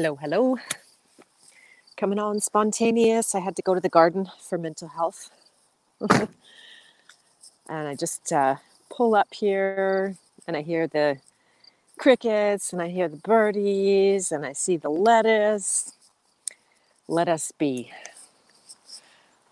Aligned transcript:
Hello, 0.00 0.16
hello. 0.16 0.56
Coming 1.98 2.18
on 2.18 2.40
spontaneous. 2.40 3.34
I 3.34 3.40
had 3.40 3.54
to 3.56 3.60
go 3.60 3.74
to 3.74 3.82
the 3.82 3.90
garden 3.90 4.30
for 4.40 4.56
mental 4.56 4.88
health. 4.88 5.30
and 6.10 6.28
I 7.68 7.94
just 7.96 8.32
uh, 8.32 8.56
pull 8.88 9.14
up 9.14 9.34
here 9.34 10.16
and 10.46 10.56
I 10.56 10.62
hear 10.62 10.86
the 10.86 11.18
crickets 11.98 12.72
and 12.72 12.80
I 12.80 12.88
hear 12.88 13.08
the 13.08 13.18
birdies 13.18 14.32
and 14.32 14.46
I 14.46 14.54
see 14.54 14.78
the 14.78 14.88
lettuce. 14.88 15.92
Let 17.06 17.28
us 17.28 17.52
be. 17.52 17.90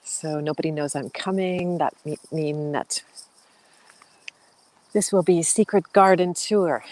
So 0.02 0.40
nobody 0.40 0.70
knows 0.70 0.96
I'm 0.96 1.10
coming. 1.10 1.76
That 1.76 1.92
mean 2.32 2.72
that 2.72 3.02
this 4.94 5.12
will 5.12 5.22
be 5.22 5.40
a 5.40 5.44
secret 5.44 5.92
garden 5.92 6.32
tour 6.32 6.84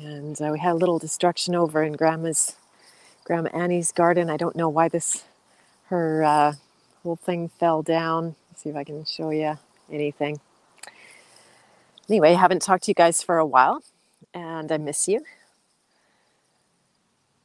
and 0.00 0.40
uh, 0.40 0.50
we 0.52 0.58
had 0.58 0.72
a 0.72 0.76
little 0.76 0.98
destruction 0.98 1.54
over 1.54 1.82
in 1.82 1.94
grandma's 1.94 2.56
grandma 3.24 3.50
annie's 3.52 3.90
garden. 3.92 4.30
I 4.30 4.36
don't 4.36 4.56
know 4.56 4.68
why 4.68 4.88
this 4.88 5.24
her 5.86 6.22
uh, 6.22 6.52
whole 7.02 7.16
thing 7.16 7.48
fell 7.48 7.82
down. 7.82 8.36
Let's 8.50 8.62
see 8.62 8.70
if 8.70 8.76
i 8.76 8.84
can 8.84 9.04
show 9.04 9.30
you 9.30 9.58
anything. 9.90 10.40
Anyway 12.08 12.34
haven't 12.34 12.62
talked 12.62 12.84
to 12.84 12.90
you 12.90 12.94
guys 12.94 13.22
for 13.22 13.38
a 13.38 13.46
while 13.46 13.82
and 14.32 14.70
i 14.70 14.76
miss 14.76 15.08
you. 15.08 15.24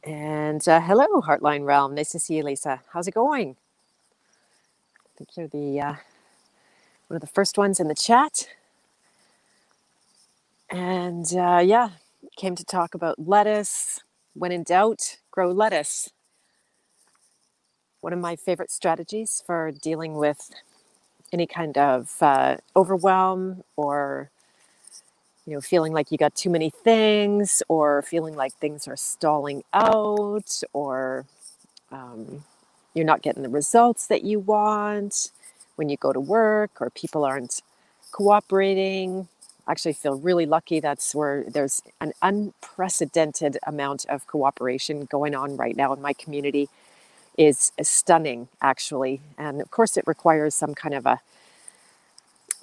And 0.03 0.67
uh, 0.67 0.81
hello 0.81 1.21
heartline 1.21 1.65
realm. 1.65 1.95
Nice 1.95 2.11
to 2.11 2.19
see 2.19 2.35
you 2.37 2.43
lisa. 2.43 2.81
How's 2.91 3.07
it 3.07 3.13
going? 3.13 3.55
I 5.05 5.17
think 5.17 5.29
you're 5.35 5.47
the 5.47 5.79
uh, 5.79 5.95
one 7.07 7.15
of 7.15 7.21
the 7.21 7.27
first 7.27 7.57
ones 7.57 7.79
in 7.79 7.87
the 7.87 7.95
chat. 7.95 8.47
And 10.69 11.25
uh, 11.35 11.61
yeah 11.63 11.89
came 12.35 12.55
to 12.55 12.65
talk 12.65 12.93
about 12.93 13.27
lettuce. 13.27 14.01
When 14.33 14.51
in 14.51 14.63
doubt, 14.63 15.17
grow 15.31 15.51
lettuce. 15.51 16.11
One 18.01 18.13
of 18.13 18.19
my 18.19 18.35
favorite 18.35 18.71
strategies 18.71 19.43
for 19.45 19.71
dealing 19.71 20.15
with 20.15 20.49
any 21.31 21.47
kind 21.47 21.77
of 21.77 22.11
uh, 22.21 22.57
overwhelm 22.75 23.63
or 23.75 24.29
you 25.45 25.53
know 25.53 25.61
feeling 25.61 25.93
like 25.93 26.11
you 26.11 26.17
got 26.17 26.35
too 26.35 26.49
many 26.49 26.69
things 26.69 27.63
or 27.67 28.01
feeling 28.01 28.35
like 28.35 28.53
things 28.53 28.87
are 28.87 28.95
stalling 28.95 29.63
out 29.73 30.61
or 30.73 31.25
um, 31.91 32.43
you're 32.93 33.05
not 33.05 33.21
getting 33.21 33.43
the 33.43 33.49
results 33.49 34.07
that 34.07 34.23
you 34.23 34.39
want 34.39 35.31
when 35.75 35.89
you 35.89 35.97
go 35.97 36.13
to 36.13 36.19
work 36.19 36.71
or 36.79 36.89
people 36.91 37.25
aren't 37.25 37.61
cooperating 38.11 39.27
actually 39.67 39.93
feel 39.93 40.19
really 40.19 40.45
lucky. 40.45 40.79
That's 40.79 41.15
where 41.15 41.45
there's 41.47 41.81
an 42.01 42.13
unprecedented 42.21 43.57
amount 43.65 44.05
of 44.09 44.27
cooperation 44.27 45.05
going 45.05 45.35
on 45.35 45.57
right 45.57 45.75
now 45.75 45.93
in 45.93 46.01
my 46.01 46.13
community. 46.13 46.69
Is 47.37 47.71
stunning 47.81 48.49
actually. 48.61 49.21
And 49.39 49.61
of 49.61 49.71
course 49.71 49.97
it 49.97 50.03
requires 50.05 50.53
some 50.53 50.75
kind 50.75 50.93
of 50.93 51.05
a 51.07 51.19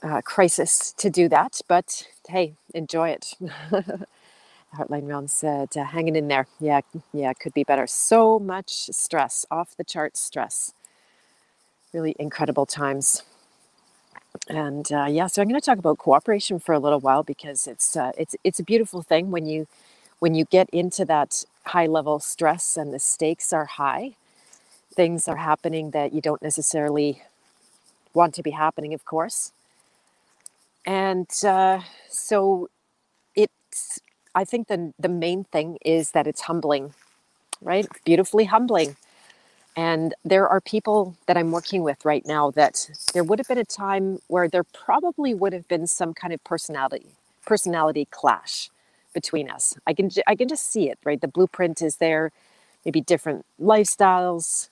uh, 0.03 0.21
crisis 0.23 0.93
to 0.99 1.11
do 1.11 1.29
that 1.29 1.61
but 1.69 2.07
hey 2.29 2.55
enjoy 2.75 3.11
it. 3.11 3.35
Heartline 4.77 5.09
realm 5.09 5.29
said 5.29 5.71
uh, 5.77 5.85
hanging 5.85 6.17
in 6.17 6.29
there. 6.29 6.47
Yeah 6.61 6.83
yeah 7.13 7.33
could 7.35 7.55
be 7.55 7.65
better. 7.65 7.87
So 7.87 8.39
much 8.39 8.71
stress 8.93 9.47
off 9.51 9.77
the 9.77 9.85
charts 9.85 10.21
stress. 10.21 10.73
Really 11.93 12.17
incredible 12.19 12.67
times 12.67 13.23
and 14.49 14.91
uh, 14.93 15.07
yeah, 15.11 15.27
so 15.29 15.43
I'm 15.43 15.49
going 15.49 15.61
to 15.61 15.65
talk 15.65 15.79
about 15.79 15.99
cooperation 15.99 16.59
for 16.61 16.75
a 16.75 16.79
little 16.81 17.01
while 17.01 17.23
because 17.23 17.67
it's 17.67 17.97
uh, 17.97 18.13
it's 18.19 18.37
it's 18.45 18.61
a 18.61 18.65
beautiful 18.65 19.03
thing 19.03 19.31
when 19.31 19.47
you 19.47 19.67
when 20.21 20.35
you 20.35 20.45
get 20.47 20.71
into 20.71 21.05
that 21.07 21.45
high 21.67 21.87
level 21.87 22.21
stress 22.21 22.77
and 22.77 22.93
the 22.95 23.01
stakes 23.01 23.53
are 23.53 23.67
high. 23.67 24.17
Things 24.95 25.29
are 25.29 25.37
happening 25.37 25.93
that 25.93 26.13
you 26.15 26.21
don't 26.21 26.43
necessarily 26.43 27.23
want 28.15 28.35
to 28.37 28.43
be 28.43 28.53
happening, 28.53 28.95
of 28.95 29.05
course. 29.05 29.53
And 30.87 31.29
uh, 31.45 31.81
so 32.09 32.69
it's 33.37 34.01
I 34.35 34.45
think 34.45 34.69
the 34.69 34.93
the 34.99 35.09
main 35.11 35.45
thing 35.45 35.79
is 35.85 36.13
that 36.13 36.27
it's 36.27 36.43
humbling, 36.43 36.95
right? 37.63 37.87
Beautifully 38.05 38.47
humbling 38.47 38.97
and 39.77 40.15
there 40.25 40.49
are 40.49 40.61
people 40.61 41.17
that 41.27 41.37
I'm 41.37 41.53
working 41.53 41.83
with 41.83 42.05
right 42.05 42.27
now 42.27 42.51
that 42.53 42.91
there 43.15 43.25
would 43.25 43.41
have 43.41 43.49
been 43.49 43.59
a 43.59 43.65
time 43.65 44.21
where 44.29 44.49
there 44.49 44.65
probably 44.65 45.35
would 45.35 45.53
have 45.55 45.69
been 45.69 45.87
some 45.87 46.15
kind 46.15 46.33
of 46.35 46.45
personality 46.45 47.09
personality 47.47 48.07
clash 48.11 48.71
between 49.15 49.51
us. 49.51 49.77
I 49.87 49.95
can 49.95 50.11
I 50.27 50.37
can 50.37 50.49
just 50.49 50.71
see 50.73 50.91
it, 50.91 50.99
right? 51.05 51.21
The 51.21 51.29
blueprint 51.29 51.83
is 51.83 51.97
there, 51.97 52.33
maybe 52.87 53.01
different 53.03 53.47
lifestyles, 53.61 54.69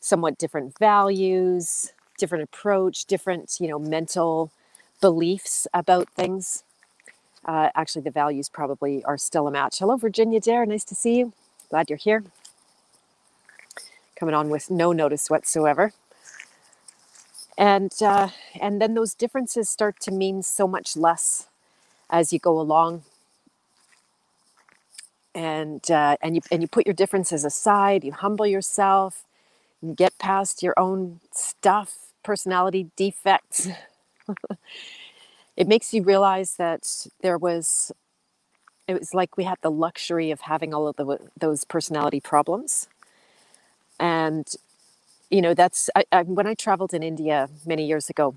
somewhat 0.00 0.38
different 0.38 0.78
values, 0.78 1.92
different 2.18 2.44
approach, 2.44 3.06
different, 3.06 3.58
you 3.60 3.68
know, 3.68 3.78
mental 3.78 4.52
beliefs 5.02 5.68
about 5.74 6.08
things. 6.10 6.64
Uh, 7.46 7.70
actually, 7.76 8.02
the 8.02 8.10
values 8.10 8.48
probably 8.48 9.04
are 9.04 9.18
still 9.18 9.48
a 9.48 9.52
match. 9.52 9.80
Hello, 9.80 9.96
Virginia 9.96 10.40
Dare. 10.40 10.66
Nice 10.66 10.84
to 10.84 10.94
see 10.96 11.18
you. 11.18 11.32
Glad 11.70 11.90
you're 11.90 11.98
here 11.98 12.24
coming 14.22 14.36
on 14.36 14.48
with 14.50 14.70
no 14.70 14.92
notice 14.92 15.28
whatsoever. 15.28 15.92
And 17.58 17.92
uh, 18.00 18.28
and 18.60 18.80
then 18.80 18.94
those 18.94 19.14
differences 19.14 19.68
start 19.68 19.98
to 20.02 20.12
mean 20.12 20.44
so 20.44 20.68
much 20.68 20.96
less 20.96 21.48
as 22.08 22.32
you 22.32 22.38
go 22.38 22.60
along. 22.60 23.02
And 25.34 25.82
uh, 25.90 26.18
and 26.22 26.36
you 26.36 26.40
and 26.52 26.62
you 26.62 26.68
put 26.68 26.86
your 26.86 26.94
differences 26.94 27.44
aside. 27.44 28.04
You 28.04 28.12
humble 28.12 28.46
yourself. 28.46 29.24
You 29.82 29.92
get 29.92 30.16
past 30.18 30.62
your 30.62 30.74
own 30.78 31.18
stuff, 31.34 32.12
personality 32.22 32.92
defects. 32.94 33.66
it 35.56 35.66
makes 35.66 35.92
you 35.92 36.04
realize 36.04 36.54
that 36.58 37.08
there 37.22 37.38
was 37.38 37.90
it 38.86 38.96
was 39.00 39.14
like 39.14 39.36
we 39.36 39.42
had 39.42 39.58
the 39.62 39.70
luxury 39.72 40.30
of 40.30 40.42
having 40.42 40.72
all 40.72 40.86
of 40.86 40.94
the, 40.96 41.18
those 41.36 41.64
personality 41.64 42.20
problems 42.20 42.88
and 44.02 44.48
you 45.30 45.42
know 45.42 45.54
that's 45.54 45.90
I, 45.96 46.04
I, 46.12 46.22
when 46.24 46.48
i 46.48 46.54
traveled 46.54 46.94
in 46.94 47.04
india 47.04 47.48
many 47.66 47.86
years 47.86 48.10
ago 48.10 48.36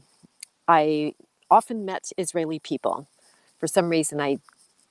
i 0.67 1.13
often 1.51 1.85
met 1.85 2.11
israeli 2.17 2.59
people. 2.59 3.07
For 3.59 3.67
some 3.67 3.89
reason 3.89 4.21
i 4.21 4.37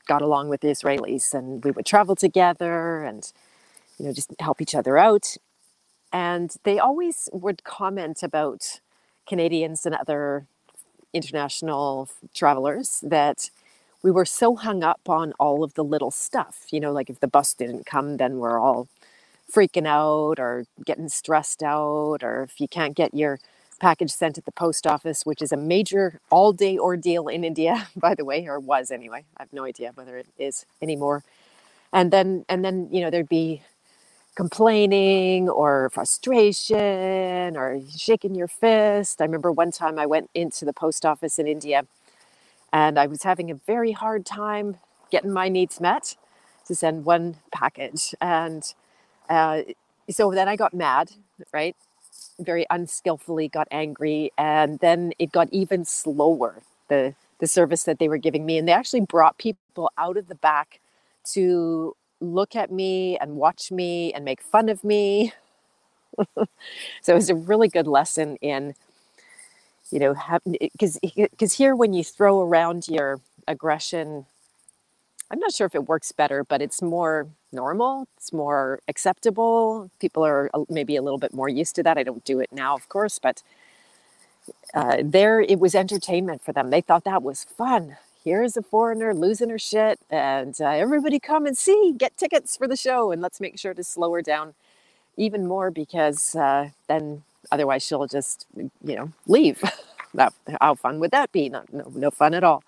got 0.08 0.22
along 0.22 0.48
with 0.50 0.62
the 0.62 0.68
israelis 0.68 1.34
and 1.34 1.64
we 1.64 1.72
would 1.72 1.86
travel 1.86 2.16
together 2.16 3.04
and 3.04 3.32
you 3.98 4.06
know 4.06 4.12
just 4.12 4.32
help 4.40 4.60
each 4.62 4.74
other 4.74 4.98
out. 4.98 5.36
And 6.12 6.54
they 6.64 6.78
always 6.78 7.28
would 7.32 7.64
comment 7.64 8.22
about 8.22 8.80
canadians 9.28 9.86
and 9.86 9.94
other 9.96 10.46
international 11.14 12.08
travelers 12.34 13.00
that 13.02 13.50
we 14.02 14.10
were 14.12 14.26
so 14.26 14.56
hung 14.56 14.84
up 14.84 15.02
on 15.08 15.32
all 15.40 15.64
of 15.64 15.74
the 15.74 15.84
little 15.84 16.10
stuff 16.12 16.66
you 16.72 16.80
know 16.80 16.92
like 16.92 17.10
if 17.10 17.20
the 17.20 17.28
bus 17.28 17.54
didn't 17.54 17.86
come 17.86 18.18
then 18.18 18.38
we're 18.38 18.60
all 18.60 18.88
freaking 19.54 19.86
out 19.86 20.40
or 20.40 20.64
getting 20.84 21.08
stressed 21.08 21.62
out, 21.62 22.18
or 22.22 22.42
if 22.42 22.60
you 22.60 22.68
can't 22.68 22.96
get 22.96 23.14
your 23.14 23.38
package 23.80 24.10
sent 24.10 24.38
at 24.38 24.44
the 24.44 24.52
post 24.52 24.86
office, 24.86 25.24
which 25.24 25.42
is 25.42 25.52
a 25.52 25.56
major 25.56 26.20
all 26.30 26.52
day 26.52 26.78
ordeal 26.78 27.28
in 27.28 27.44
India, 27.44 27.88
by 27.96 28.14
the 28.14 28.24
way, 28.24 28.46
or 28.46 28.58
was 28.58 28.90
anyway. 28.90 29.24
I 29.36 29.42
have 29.42 29.52
no 29.52 29.64
idea 29.64 29.92
whether 29.94 30.16
it 30.18 30.26
is 30.38 30.66
anymore. 30.82 31.22
And 31.92 32.10
then, 32.10 32.44
and 32.48 32.64
then, 32.64 32.88
you 32.90 33.00
know, 33.00 33.10
there'd 33.10 33.28
be 33.28 33.62
complaining 34.34 35.48
or 35.48 35.90
frustration 35.90 37.56
or 37.56 37.80
shaking 37.96 38.34
your 38.34 38.48
fist. 38.48 39.20
I 39.20 39.24
remember 39.24 39.52
one 39.52 39.70
time 39.70 39.98
I 39.98 40.06
went 40.06 40.30
into 40.34 40.64
the 40.64 40.72
post 40.72 41.06
office 41.06 41.38
in 41.38 41.46
India 41.46 41.86
and 42.72 42.98
I 42.98 43.06
was 43.06 43.22
having 43.22 43.50
a 43.50 43.54
very 43.54 43.92
hard 43.92 44.26
time 44.26 44.78
getting 45.10 45.32
my 45.32 45.48
needs 45.48 45.80
met 45.80 46.16
to 46.66 46.74
send 46.74 47.04
one 47.04 47.36
package. 47.52 48.14
And 48.20 48.74
uh, 49.28 49.62
so 50.10 50.30
then 50.32 50.48
I 50.48 50.56
got 50.56 50.74
mad, 50.74 51.12
right? 51.52 51.76
Very 52.38 52.66
unskillfully 52.70 53.48
got 53.48 53.68
angry, 53.70 54.32
and 54.38 54.78
then 54.80 55.12
it 55.18 55.32
got 55.32 55.48
even 55.52 55.84
slower. 55.84 56.62
The 56.88 57.14
the 57.40 57.46
service 57.46 57.84
that 57.84 57.98
they 57.98 58.08
were 58.08 58.18
giving 58.18 58.46
me, 58.46 58.58
and 58.58 58.68
they 58.68 58.72
actually 58.72 59.00
brought 59.00 59.38
people 59.38 59.90
out 59.98 60.16
of 60.16 60.28
the 60.28 60.34
back 60.34 60.80
to 61.32 61.96
look 62.20 62.56
at 62.56 62.70
me 62.72 63.18
and 63.18 63.36
watch 63.36 63.70
me 63.72 64.12
and 64.12 64.24
make 64.24 64.40
fun 64.40 64.68
of 64.68 64.84
me. 64.84 65.32
so 67.02 67.12
it 67.12 67.14
was 67.14 67.30
a 67.30 67.34
really 67.34 67.68
good 67.68 67.86
lesson 67.86 68.36
in, 68.36 68.74
you 69.90 69.98
know, 69.98 70.14
because 70.72 70.98
because 71.02 71.54
here 71.54 71.74
when 71.76 71.92
you 71.92 72.04
throw 72.04 72.40
around 72.40 72.88
your 72.88 73.20
aggression 73.48 74.26
I'm 75.30 75.40
not 75.40 75.52
sure 75.52 75.66
if 75.66 75.74
it 75.74 75.88
works 75.88 76.12
better, 76.12 76.44
but 76.44 76.62
it's 76.62 76.82
more 76.82 77.26
normal. 77.54 78.08
It's 78.18 78.32
more 78.32 78.80
acceptable. 78.88 79.90
People 80.00 80.26
are 80.26 80.50
maybe 80.70 80.96
a 80.96 81.02
little 81.02 81.18
bit 81.20 81.34
more 81.34 81.48
used 81.48 81.76
to 81.76 81.84
that. 81.84 81.98
I 81.98 82.04
don't 82.04 82.24
do 82.24 82.40
it 82.40 82.50
now, 82.52 82.76
of 82.76 82.88
course, 82.90 83.18
but 83.20 83.42
uh, 84.74 84.98
there 85.04 85.40
it 85.40 85.60
was 85.60 85.74
entertainment 85.74 86.42
for 86.42 86.52
them. 86.52 86.70
They 86.70 86.82
thought 86.82 87.04
that 87.04 87.22
was 87.22 87.44
fun. 87.44 87.96
here's 88.24 88.56
a 88.56 88.62
foreigner 88.62 89.14
losing 89.14 89.50
her 89.50 89.58
shit, 89.58 90.00
and 90.10 90.56
uh, 90.60 90.68
everybody 90.68 91.20
come 91.20 91.46
and 91.46 91.58
see, 91.58 91.94
get 91.96 92.16
tickets 92.18 92.56
for 92.56 92.68
the 92.68 92.76
show, 92.76 93.12
and 93.12 93.22
let's 93.22 93.40
make 93.40 93.58
sure 93.58 93.74
to 93.74 93.84
slow 93.84 94.12
her 94.14 94.22
down 94.22 94.54
even 95.16 95.46
more 95.46 95.70
because 95.70 96.36
uh, 96.36 96.70
then 96.88 97.24
otherwise 97.52 97.84
she'll 97.84 98.06
just, 98.06 98.46
you 98.56 98.96
know, 98.96 99.12
leave. 99.26 99.62
that, 100.14 100.32
how 100.60 100.74
fun 100.74 101.00
would 101.00 101.12
that 101.12 101.32
be? 101.32 101.48
Not, 101.50 101.72
no, 101.72 101.90
no 101.94 102.10
fun 102.10 102.34
at 102.34 102.44
all. 102.44 102.64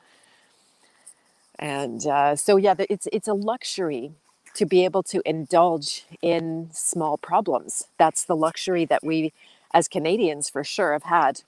And 1.58 2.06
uh, 2.06 2.36
so, 2.36 2.56
yeah, 2.56 2.74
it's 2.78 3.08
it's 3.12 3.28
a 3.28 3.34
luxury 3.34 4.12
to 4.56 4.66
be 4.66 4.84
able 4.84 5.04
to 5.04 5.22
indulge 5.26 6.06
in 6.22 6.70
small 6.72 7.18
problems. 7.18 7.84
That's 7.98 8.24
the 8.24 8.36
luxury 8.36 8.86
that 8.86 9.04
we, 9.04 9.32
as 9.74 9.88
Canadians, 9.88 10.50
for 10.50 10.64
sure, 10.64 10.92
have 10.94 11.04
had. 11.04 11.42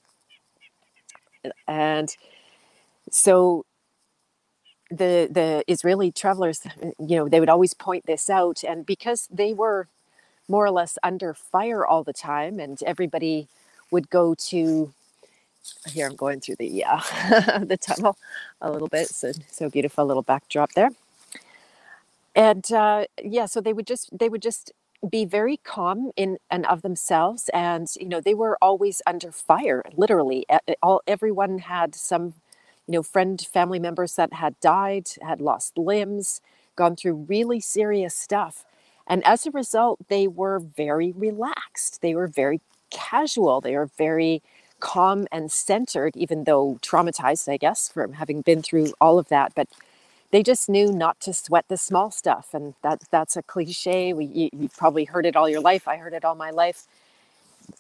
And 1.69 2.15
so 3.11 3.65
the 4.91 5.29
the 5.31 5.65
Israeli 5.69 6.13
travelers, 6.13 6.61
you 6.99 7.17
know, 7.17 7.29
they 7.29 7.41
would 7.41 7.49
always 7.51 7.75
point 7.75 8.07
this 8.07 8.31
out, 8.31 8.65
and 8.65 8.87
because 8.87 9.29
they 9.31 9.55
were 9.55 9.89
more 10.49 10.67
or 10.67 10.71
less 10.71 10.99
under 11.03 11.35
fire 11.35 11.87
all 11.87 12.05
the 12.05 12.15
time, 12.15 12.61
and 12.61 12.83
everybody 12.85 13.49
would 13.91 14.11
go 14.11 14.35
to. 14.51 14.93
Here 15.89 16.09
I'm 16.09 16.17
going 16.17 16.41
through 16.41 16.57
the 16.57 16.85
uh, 16.85 17.01
the 17.65 17.79
tunnel 17.79 18.17
a 18.61 18.71
little 18.73 18.89
bit, 18.89 19.09
so 19.09 19.33
so 19.51 19.71
beautiful 19.71 20.07
little 20.07 20.23
backdrop 20.23 20.73
there, 20.75 20.91
and 22.35 22.71
uh, 22.73 23.07
yeah, 23.23 23.47
so 23.47 23.61
they 23.61 23.73
would 23.73 23.87
just 23.87 24.17
they 24.19 24.29
would 24.29 24.43
just 24.43 24.73
be 25.09 25.25
very 25.25 25.59
calm 25.59 26.13
in 26.17 26.39
and 26.51 26.67
of 26.67 26.83
themselves, 26.83 27.51
and 27.55 27.89
you 28.01 28.09
know 28.09 28.21
they 28.21 28.35
were 28.35 28.59
always 28.63 29.03
under 29.07 29.33
fire, 29.33 29.83
literally. 29.97 30.47
All 30.83 31.03
everyone 31.07 31.59
had 31.61 31.95
some 31.95 32.35
you 32.87 32.93
know, 32.95 33.03
friend, 33.03 33.41
family 33.53 33.79
members 33.79 34.17
that 34.17 34.35
had 34.35 34.59
died, 34.61 35.09
had 35.23 35.41
lost 35.41 35.79
limbs, 35.79 36.41
gone 36.77 36.97
through 36.97 37.15
really 37.29 37.61
serious 37.61 38.15
stuff. 38.15 38.65
And 39.07 39.27
as 39.27 39.47
a 39.47 39.51
result, 39.51 40.01
they 40.09 40.29
were 40.29 40.59
very 40.61 41.13
relaxed. 41.13 42.03
They 42.03 42.15
were 42.15 42.29
very 42.29 42.61
casual. 42.91 43.61
They 43.61 43.77
were 43.77 43.91
very 43.99 44.43
calm 44.81 45.27
and 45.33 45.51
centered, 45.53 46.17
even 46.17 46.45
though 46.45 46.79
traumatized, 46.83 47.49
I 47.51 47.57
guess, 47.59 47.89
from 47.91 48.15
having 48.15 48.43
been 48.43 48.63
through 48.63 48.93
all 49.01 49.19
of 49.19 49.29
that. 49.29 49.53
But 49.55 49.69
they 50.33 50.43
just 50.43 50.69
knew 50.69 50.93
not 50.93 51.21
to 51.21 51.35
sweat 51.35 51.67
the 51.69 51.77
small 51.79 52.11
stuff. 52.11 52.51
And 52.55 52.75
that, 52.83 53.05
that's 53.11 53.37
a 53.37 53.43
cliche. 53.43 54.13
We, 54.13 54.27
you, 54.27 54.51
you've 54.53 54.77
probably 54.77 55.05
heard 55.05 55.27
it 55.27 55.37
all 55.37 55.49
your 55.49 55.61
life. 55.63 55.89
I 55.89 55.97
heard 55.99 56.15
it 56.15 56.25
all 56.25 56.35
my 56.37 56.51
life. 56.51 56.87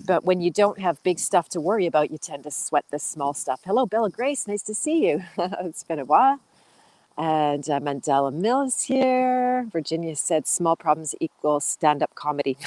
But 0.06 0.24
when 0.24 0.40
you 0.40 0.50
don't 0.50 0.80
have 0.80 1.02
big 1.02 1.18
stuff 1.18 1.48
to 1.50 1.60
worry 1.60 1.86
about, 1.86 2.10
you 2.10 2.18
tend 2.18 2.44
to 2.44 2.50
sweat 2.50 2.84
the 2.90 2.98
small 2.98 3.34
stuff. 3.34 3.60
Hello, 3.64 3.86
Bella 3.86 4.10
Grace. 4.10 4.48
Nice 4.48 4.62
to 4.64 4.74
see 4.74 5.08
you. 5.08 5.24
it's 5.38 5.84
been 5.84 5.98
a 6.00 6.04
while. 6.06 6.40
And 7.18 7.68
uh, 7.70 7.80
Mandela 7.80 8.32
Mills 8.32 8.84
here. 8.84 9.68
Virginia 9.72 10.16
said 10.16 10.46
small 10.46 10.76
problems 10.76 11.14
equal 11.20 11.60
stand 11.60 12.02
up 12.02 12.14
comedy. 12.14 12.58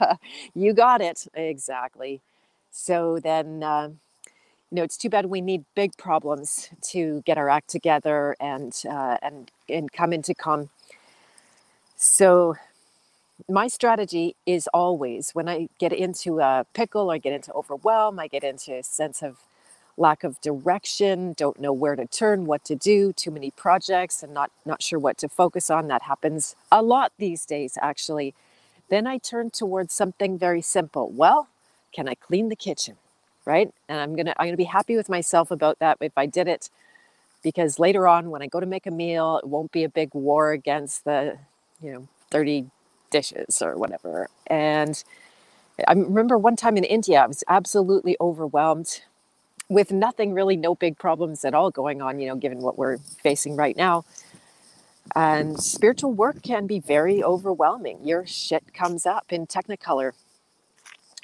you 0.54 0.74
got 0.74 1.00
it. 1.02 1.26
Exactly. 1.34 2.20
So 2.70 3.20
then, 3.20 3.62
uh, 3.62 3.90
you 4.72 4.76
know, 4.76 4.84
it's 4.84 4.96
too 4.96 5.10
bad 5.10 5.26
we 5.26 5.42
need 5.42 5.66
big 5.74 5.98
problems 5.98 6.70
to 6.80 7.22
get 7.26 7.36
our 7.36 7.50
act 7.50 7.68
together 7.68 8.34
and, 8.40 8.74
uh, 8.88 9.18
and, 9.20 9.50
and 9.68 9.92
come 9.92 10.14
into 10.14 10.34
calm. 10.34 10.70
So 11.94 12.56
my 13.50 13.68
strategy 13.68 14.34
is 14.46 14.66
always 14.72 15.32
when 15.32 15.46
I 15.46 15.68
get 15.78 15.92
into 15.92 16.40
a 16.40 16.64
pickle 16.72 17.12
or 17.12 17.18
get 17.18 17.34
into 17.34 17.52
overwhelm, 17.52 18.18
I 18.18 18.28
get 18.28 18.44
into 18.44 18.74
a 18.74 18.82
sense 18.82 19.22
of 19.22 19.40
lack 19.98 20.24
of 20.24 20.40
direction, 20.40 21.34
don't 21.34 21.60
know 21.60 21.74
where 21.74 21.94
to 21.94 22.06
turn, 22.06 22.46
what 22.46 22.64
to 22.64 22.74
do, 22.74 23.12
too 23.12 23.30
many 23.30 23.50
projects 23.50 24.22
and 24.22 24.32
not 24.32 24.50
not 24.64 24.82
sure 24.82 24.98
what 24.98 25.18
to 25.18 25.28
focus 25.28 25.68
on. 25.68 25.88
That 25.88 26.04
happens 26.04 26.56
a 26.72 26.82
lot 26.82 27.12
these 27.18 27.44
days 27.44 27.76
actually. 27.82 28.34
Then 28.88 29.06
I 29.06 29.18
turn 29.18 29.50
towards 29.50 29.92
something 29.92 30.38
very 30.38 30.62
simple. 30.62 31.10
Well, 31.10 31.48
can 31.94 32.08
I 32.08 32.14
clean 32.14 32.48
the 32.48 32.56
kitchen? 32.56 32.96
Right? 33.44 33.72
And 33.88 34.00
I'm 34.00 34.16
to 34.16 34.40
I'm 34.40 34.50
to 34.50 34.56
be 34.56 34.64
happy 34.64 34.96
with 34.96 35.08
myself 35.08 35.50
about 35.50 35.78
that 35.80 35.98
if 36.00 36.12
I 36.16 36.26
did 36.26 36.48
it 36.48 36.70
because 37.42 37.78
later 37.78 38.06
on 38.06 38.30
when 38.30 38.42
I 38.42 38.46
go 38.46 38.60
to 38.60 38.66
make 38.66 38.86
a 38.86 38.90
meal, 38.90 39.38
it 39.38 39.48
won't 39.48 39.72
be 39.72 39.84
a 39.84 39.88
big 39.88 40.14
war 40.14 40.52
against 40.52 41.04
the, 41.04 41.38
you 41.82 41.92
know, 41.92 42.08
30 42.30 42.70
dishes 43.10 43.60
or 43.60 43.76
whatever. 43.76 44.28
And 44.46 45.02
I 45.86 45.92
remember 45.92 46.38
one 46.38 46.56
time 46.56 46.76
in 46.76 46.84
India, 46.84 47.22
I 47.22 47.26
was 47.26 47.44
absolutely 47.48 48.16
overwhelmed 48.20 49.02
with 49.68 49.90
nothing 49.90 50.34
really, 50.34 50.56
no 50.56 50.74
big 50.74 50.98
problems 50.98 51.44
at 51.44 51.54
all 51.54 51.70
going 51.70 52.02
on, 52.02 52.20
you 52.20 52.28
know, 52.28 52.36
given 52.36 52.60
what 52.60 52.78
we're 52.78 52.98
facing 52.98 53.56
right 53.56 53.76
now. 53.76 54.04
And 55.16 55.60
spiritual 55.60 56.12
work 56.12 56.42
can 56.42 56.66
be 56.66 56.80
very 56.80 57.22
overwhelming. 57.22 58.00
Your 58.04 58.26
shit 58.26 58.74
comes 58.74 59.06
up 59.06 59.32
in 59.32 59.46
Technicolor. 59.46 60.12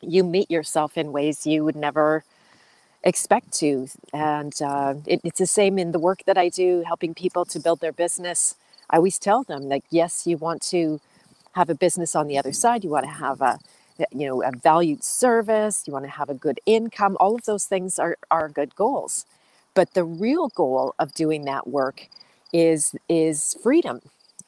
You 0.02 0.24
meet 0.24 0.50
yourself 0.50 0.98
in 0.98 1.12
ways 1.12 1.46
you 1.46 1.64
would 1.64 1.76
never 1.76 2.24
expect 3.04 3.52
to. 3.54 3.88
And 4.12 4.54
uh, 4.62 4.94
it, 5.06 5.20
it's 5.24 5.38
the 5.38 5.46
same 5.46 5.78
in 5.78 5.92
the 5.92 5.98
work 5.98 6.24
that 6.26 6.38
I 6.38 6.48
do, 6.48 6.84
helping 6.86 7.14
people 7.14 7.44
to 7.46 7.60
build 7.60 7.80
their 7.80 7.92
business. 7.92 8.56
I 8.90 8.96
always 8.96 9.18
tell 9.18 9.42
them 9.42 9.68
that, 9.70 9.82
yes, 9.90 10.26
you 10.26 10.36
want 10.36 10.62
to 10.70 11.00
have 11.54 11.70
a 11.70 11.74
business 11.74 12.14
on 12.16 12.28
the 12.28 12.38
other 12.38 12.52
side. 12.52 12.84
You 12.84 12.90
want 12.90 13.06
to 13.06 13.12
have 13.12 13.40
a 13.40 13.58
you 14.12 14.26
know 14.26 14.42
a 14.42 14.52
valued 14.52 15.04
service. 15.04 15.84
You 15.86 15.92
want 15.92 16.06
to 16.06 16.10
have 16.12 16.30
a 16.30 16.34
good 16.34 16.60
income. 16.66 17.16
All 17.20 17.34
of 17.36 17.44
those 17.44 17.66
things 17.66 17.98
are 17.98 18.16
are 18.30 18.48
good 18.48 18.74
goals. 18.76 19.26
But 19.74 19.94
the 19.94 20.04
real 20.04 20.48
goal 20.48 20.94
of 20.98 21.14
doing 21.14 21.44
that 21.46 21.68
work 21.68 22.08
is 22.52 22.94
is 23.08 23.56
freedom. 23.62 24.00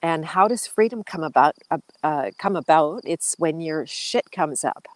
And 0.02 0.24
how 0.26 0.48
does 0.48 0.66
freedom 0.66 1.04
come 1.04 1.22
about? 1.22 1.56
Uh, 1.70 1.78
uh 2.02 2.30
come 2.38 2.56
about? 2.56 3.02
It's 3.04 3.36
when 3.38 3.60
your 3.60 3.86
shit 3.86 4.30
comes 4.32 4.64
up. 4.64 4.88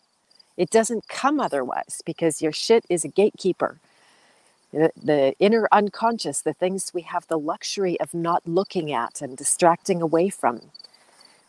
It 0.56 0.70
doesn't 0.70 1.08
come 1.08 1.40
otherwise 1.40 2.02
because 2.04 2.42
your 2.42 2.52
shit 2.52 2.84
is 2.88 3.04
a 3.04 3.08
gatekeeper. 3.08 3.78
The, 4.72 4.90
the 5.00 5.34
inner 5.38 5.68
unconscious, 5.70 6.40
the 6.40 6.52
things 6.52 6.92
we 6.92 7.02
have 7.02 7.26
the 7.28 7.38
luxury 7.38 7.98
of 8.00 8.12
not 8.14 8.46
looking 8.46 8.92
at 8.92 9.22
and 9.22 9.36
distracting 9.36 10.02
away 10.02 10.28
from. 10.30 10.60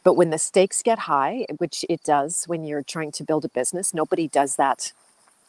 But 0.03 0.15
when 0.15 0.29
the 0.29 0.37
stakes 0.37 0.83
get 0.83 0.99
high, 0.99 1.47
which 1.57 1.83
it 1.89 2.03
does 2.03 2.45
when 2.45 2.63
you're 2.63 2.83
trying 2.83 3.11
to 3.13 3.23
build 3.23 3.45
a 3.45 3.49
business, 3.49 3.93
nobody 3.93 4.27
does 4.27 4.55
that 4.57 4.93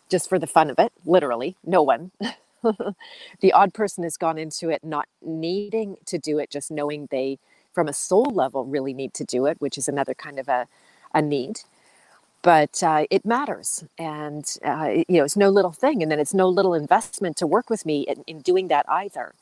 just 0.08 0.28
for 0.28 0.38
the 0.38 0.46
fun 0.46 0.70
of 0.70 0.78
it, 0.78 0.92
literally, 1.04 1.56
no 1.64 1.82
one. 1.82 2.10
the 3.40 3.52
odd 3.52 3.74
person 3.74 4.04
has 4.04 4.16
gone 4.16 4.38
into 4.38 4.70
it 4.70 4.84
not 4.84 5.08
needing 5.20 5.96
to 6.06 6.18
do 6.18 6.38
it, 6.38 6.50
just 6.50 6.70
knowing 6.70 7.08
they, 7.10 7.38
from 7.72 7.88
a 7.88 7.92
soul 7.92 8.30
level, 8.32 8.64
really 8.64 8.94
need 8.94 9.14
to 9.14 9.24
do 9.24 9.46
it, 9.46 9.60
which 9.60 9.76
is 9.76 9.88
another 9.88 10.14
kind 10.14 10.38
of 10.38 10.48
a, 10.48 10.68
a 11.12 11.20
need. 11.20 11.60
But 12.42 12.82
uh, 12.82 13.06
it 13.10 13.24
matters. 13.24 13.84
And, 13.98 14.46
uh, 14.64 14.90
you 15.08 15.18
know, 15.18 15.24
it's 15.24 15.36
no 15.36 15.50
little 15.50 15.72
thing. 15.72 16.02
And 16.02 16.12
then 16.12 16.20
it's 16.20 16.34
no 16.34 16.48
little 16.48 16.74
investment 16.74 17.36
to 17.38 17.46
work 17.46 17.70
with 17.70 17.84
me 17.84 18.02
in, 18.02 18.24
in 18.26 18.40
doing 18.40 18.68
that 18.68 18.86
either. 18.88 19.34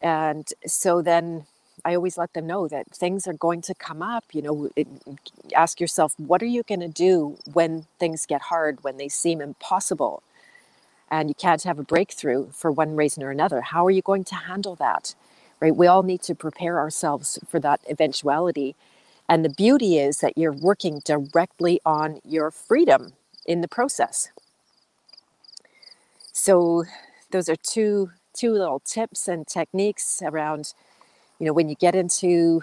And 0.00 0.48
so 0.66 1.02
then 1.02 1.46
I 1.84 1.94
always 1.94 2.18
let 2.18 2.32
them 2.32 2.46
know 2.46 2.68
that 2.68 2.88
things 2.90 3.26
are 3.26 3.34
going 3.34 3.62
to 3.62 3.74
come 3.74 4.02
up. 4.02 4.24
You 4.32 4.42
know, 4.42 4.70
it, 4.76 4.88
ask 5.54 5.80
yourself, 5.80 6.14
what 6.18 6.42
are 6.42 6.46
you 6.46 6.62
going 6.62 6.80
to 6.80 6.88
do 6.88 7.38
when 7.52 7.86
things 7.98 8.26
get 8.26 8.42
hard, 8.42 8.82
when 8.84 8.96
they 8.96 9.08
seem 9.08 9.40
impossible, 9.40 10.22
and 11.10 11.28
you 11.28 11.34
can't 11.34 11.62
have 11.64 11.78
a 11.78 11.84
breakthrough 11.84 12.48
for 12.52 12.70
one 12.70 12.96
reason 12.96 13.22
or 13.22 13.30
another? 13.30 13.60
How 13.62 13.86
are 13.86 13.90
you 13.90 14.02
going 14.02 14.24
to 14.24 14.34
handle 14.34 14.74
that? 14.76 15.14
Right? 15.60 15.76
We 15.76 15.86
all 15.86 16.02
need 16.02 16.22
to 16.22 16.34
prepare 16.34 16.78
ourselves 16.78 17.38
for 17.48 17.60
that 17.60 17.80
eventuality. 17.88 18.74
And 19.28 19.44
the 19.44 19.50
beauty 19.50 19.98
is 19.98 20.20
that 20.20 20.38
you're 20.38 20.52
working 20.52 21.00
directly 21.04 21.80
on 21.86 22.20
your 22.24 22.50
freedom 22.50 23.14
in 23.46 23.62
the 23.62 23.68
process. 23.68 24.30
So, 26.32 26.84
those 27.32 27.48
are 27.48 27.56
two 27.56 28.10
two 28.34 28.52
little 28.52 28.80
tips 28.80 29.28
and 29.28 29.46
techniques 29.46 30.22
around 30.24 30.72
you 31.38 31.46
know, 31.46 31.52
when 31.52 31.68
you 31.68 31.74
get 31.76 31.94
into 31.94 32.62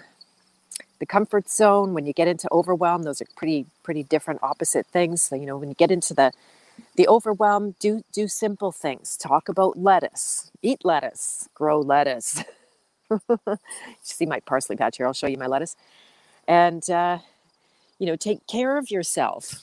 the 1.00 1.06
comfort 1.06 1.50
zone, 1.50 1.94
when 1.94 2.06
you 2.06 2.14
get 2.14 2.28
into 2.28 2.48
overwhelm, 2.52 3.04
those 3.04 3.22
are 3.22 3.28
pretty 3.36 3.66
pretty 3.84 4.04
different 4.04 4.42
opposite 4.44 4.88
things. 4.88 5.22
So, 5.24 5.36
you 5.36 5.46
know, 5.46 5.58
when 5.58 5.70
you 5.70 5.76
get 5.76 5.92
into 5.92 6.14
the 6.14 6.32
the 6.96 7.08
overwhelm, 7.08 7.76
do 7.80 8.04
do 8.14 8.28
simple 8.28 8.72
things. 8.72 9.18
Talk 9.18 9.50
about 9.50 9.78
lettuce, 9.78 10.52
eat 10.62 10.86
lettuce, 10.86 11.50
grow 11.56 11.80
lettuce. 11.82 12.44
you 13.12 13.58
see 14.02 14.26
my 14.26 14.42
parsley 14.42 14.76
patch 14.78 14.98
here. 14.98 15.08
I'll 15.08 15.14
show 15.14 15.28
you 15.28 15.38
my 15.38 15.48
lettuce, 15.48 15.76
and 16.48 16.90
uh, 16.90 17.20
you 18.00 18.08
know, 18.08 18.16
take 18.16 18.46
care 18.48 18.78
of 18.78 18.92
yourself. 18.92 19.56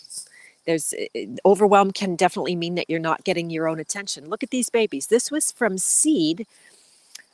There's 0.67 0.95
uh, 0.95 1.21
overwhelm 1.47 1.93
can 1.93 2.17
definitely 2.17 2.57
mean 2.57 2.77
that 2.77 2.91
you're 2.91 3.01
not 3.01 3.25
getting 3.25 3.51
your 3.51 3.69
own 3.69 3.81
attention. 3.81 4.29
Look 4.31 4.43
at 4.43 4.51
these 4.51 4.71
babies. 4.71 5.09
This 5.09 5.31
was 5.31 5.53
from 5.53 5.79
seed 5.79 6.39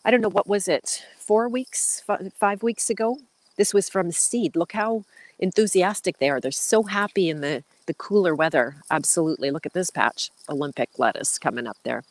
I 0.05 0.11
don't 0.11 0.23
know 0.23 0.31
what 0.31 0.49
was 0.49 0.69
it, 0.69 1.05
four 1.19 1.49
weeks, 1.49 2.03
five 2.37 2.65
weeks 2.65 2.91
ago. 2.91 3.19
This 3.57 3.75
was 3.75 3.89
from 3.89 4.13
seed. 4.13 4.57
Look 4.57 4.73
how 4.73 5.05
enthusiastic 5.39 6.19
they 6.19 6.31
are. 6.31 6.41
They're 6.41 6.51
so 6.53 6.85
happy 6.85 7.31
in 7.31 7.43
the 7.43 7.65
the 7.87 7.95
cooler 7.95 8.35
weather. 8.35 8.77
Absolutely. 8.91 9.51
Look 9.53 9.67
at 9.67 9.75
this 9.75 9.91
patch, 9.91 10.31
Olympic 10.49 10.91
lettuce 10.99 11.39
coming 11.39 11.69
up 11.69 11.79
there. 11.85 12.05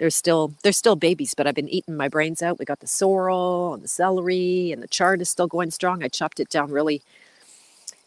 They're 0.00 0.10
still 0.10 0.54
they're 0.64 0.72
still 0.72 0.96
babies, 0.96 1.34
but 1.34 1.46
I've 1.46 1.54
been 1.54 1.68
eating 1.68 1.96
my 1.96 2.08
brains 2.08 2.42
out. 2.42 2.58
We 2.58 2.64
got 2.64 2.80
the 2.80 2.88
sorrel 2.88 3.74
and 3.74 3.84
the 3.84 3.88
celery, 3.88 4.72
and 4.72 4.82
the 4.82 4.88
chard 4.88 5.20
is 5.20 5.28
still 5.28 5.46
going 5.46 5.70
strong. 5.70 6.02
I 6.02 6.08
chopped 6.08 6.40
it 6.40 6.48
down 6.48 6.72
really 6.72 7.02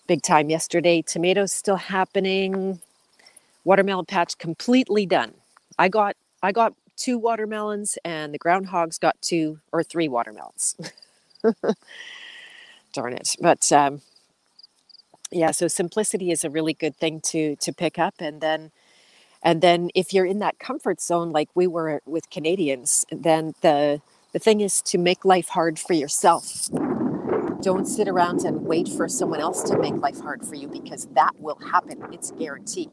big 0.08 0.24
time 0.24 0.50
yesterday. 0.50 1.04
Tomatoes 1.04 1.54
still 1.54 1.78
happening. 1.78 2.82
Watermelon 3.64 4.06
patch 4.06 4.38
completely 4.40 5.06
done. 5.06 5.36
I 5.80 5.90
got 5.90 6.18
I 6.42 6.52
got 6.52 6.74
two 6.98 7.20
watermelons, 7.20 8.00
and 8.04 8.34
the 8.34 8.40
groundhogs 8.40 9.00
got 9.00 9.22
two 9.22 9.60
or 9.72 9.84
three 9.84 10.10
watermelons. 10.10 10.76
Darn 12.94 13.14
it! 13.14 13.36
But 13.40 13.72
um, 13.72 14.02
yeah, 15.32 15.52
so 15.52 15.68
simplicity 15.68 16.32
is 16.32 16.44
a 16.44 16.50
really 16.50 16.74
good 16.74 16.96
thing 16.98 17.22
to 17.26 17.56
to 17.58 17.74
pick 17.74 18.00
up, 18.00 18.16
and 18.20 18.42
then 18.42 18.72
and 19.44 19.62
then 19.62 19.92
if 19.96 20.14
you're 20.14 20.26
in 20.26 20.40
that 20.40 20.60
comfort 20.60 21.02
zone, 21.02 21.34
like 21.34 21.50
we 21.56 21.68
were 21.68 22.02
with 22.08 22.32
Canadians, 22.32 23.06
then 23.12 23.54
the 23.62 24.02
the 24.34 24.40
thing 24.40 24.62
is 24.62 24.82
to 24.84 25.00
make 25.00 25.26
life 25.26 25.50
hard 25.50 25.80
for 25.80 25.94
yourself. 25.94 26.70
Don't 27.62 27.86
sit 27.86 28.08
around 28.08 28.46
and 28.46 28.64
wait 28.66 28.90
for 28.90 29.08
someone 29.10 29.42
else 29.42 29.64
to 29.64 29.78
make 29.80 29.96
life 29.98 30.20
hard 30.22 30.46
for 30.46 30.56
you 30.56 30.68
because 30.70 31.08
that 31.16 31.34
will 31.40 31.60
happen. 31.72 32.04
It's 32.14 32.32
guaranteed. 32.32 32.92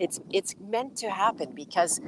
It's 0.00 0.20
it's 0.30 0.56
meant 0.60 0.96
to 0.98 1.10
happen 1.10 1.52
because 1.54 2.00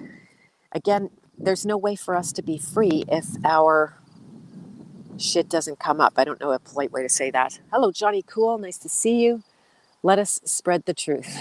again, 0.73 1.11
there's 1.39 1.67
no 1.67 1.77
way 1.79 1.97
for 1.97 2.17
us 2.17 2.33
to 2.35 2.43
be 2.43 2.59
free 2.59 3.05
if 3.09 3.27
our 3.45 3.99
shit 5.19 5.49
doesn't 5.49 5.79
come 5.81 6.01
up. 6.01 6.15
I 6.17 6.25
don't 6.25 6.41
know 6.41 6.53
a 6.53 6.59
polite 6.61 6.93
way 6.93 7.03
to 7.03 7.09
say 7.11 7.31
that. 7.33 7.61
Hello, 7.73 7.93
Johnny 7.93 8.23
Cool. 8.27 8.59
Nice 8.59 8.79
to 8.79 8.89
see 8.89 9.23
you. 9.23 9.43
Let 10.05 10.21
us 10.21 10.41
spread 10.45 10.87
the 10.87 10.95
truth. 10.95 11.39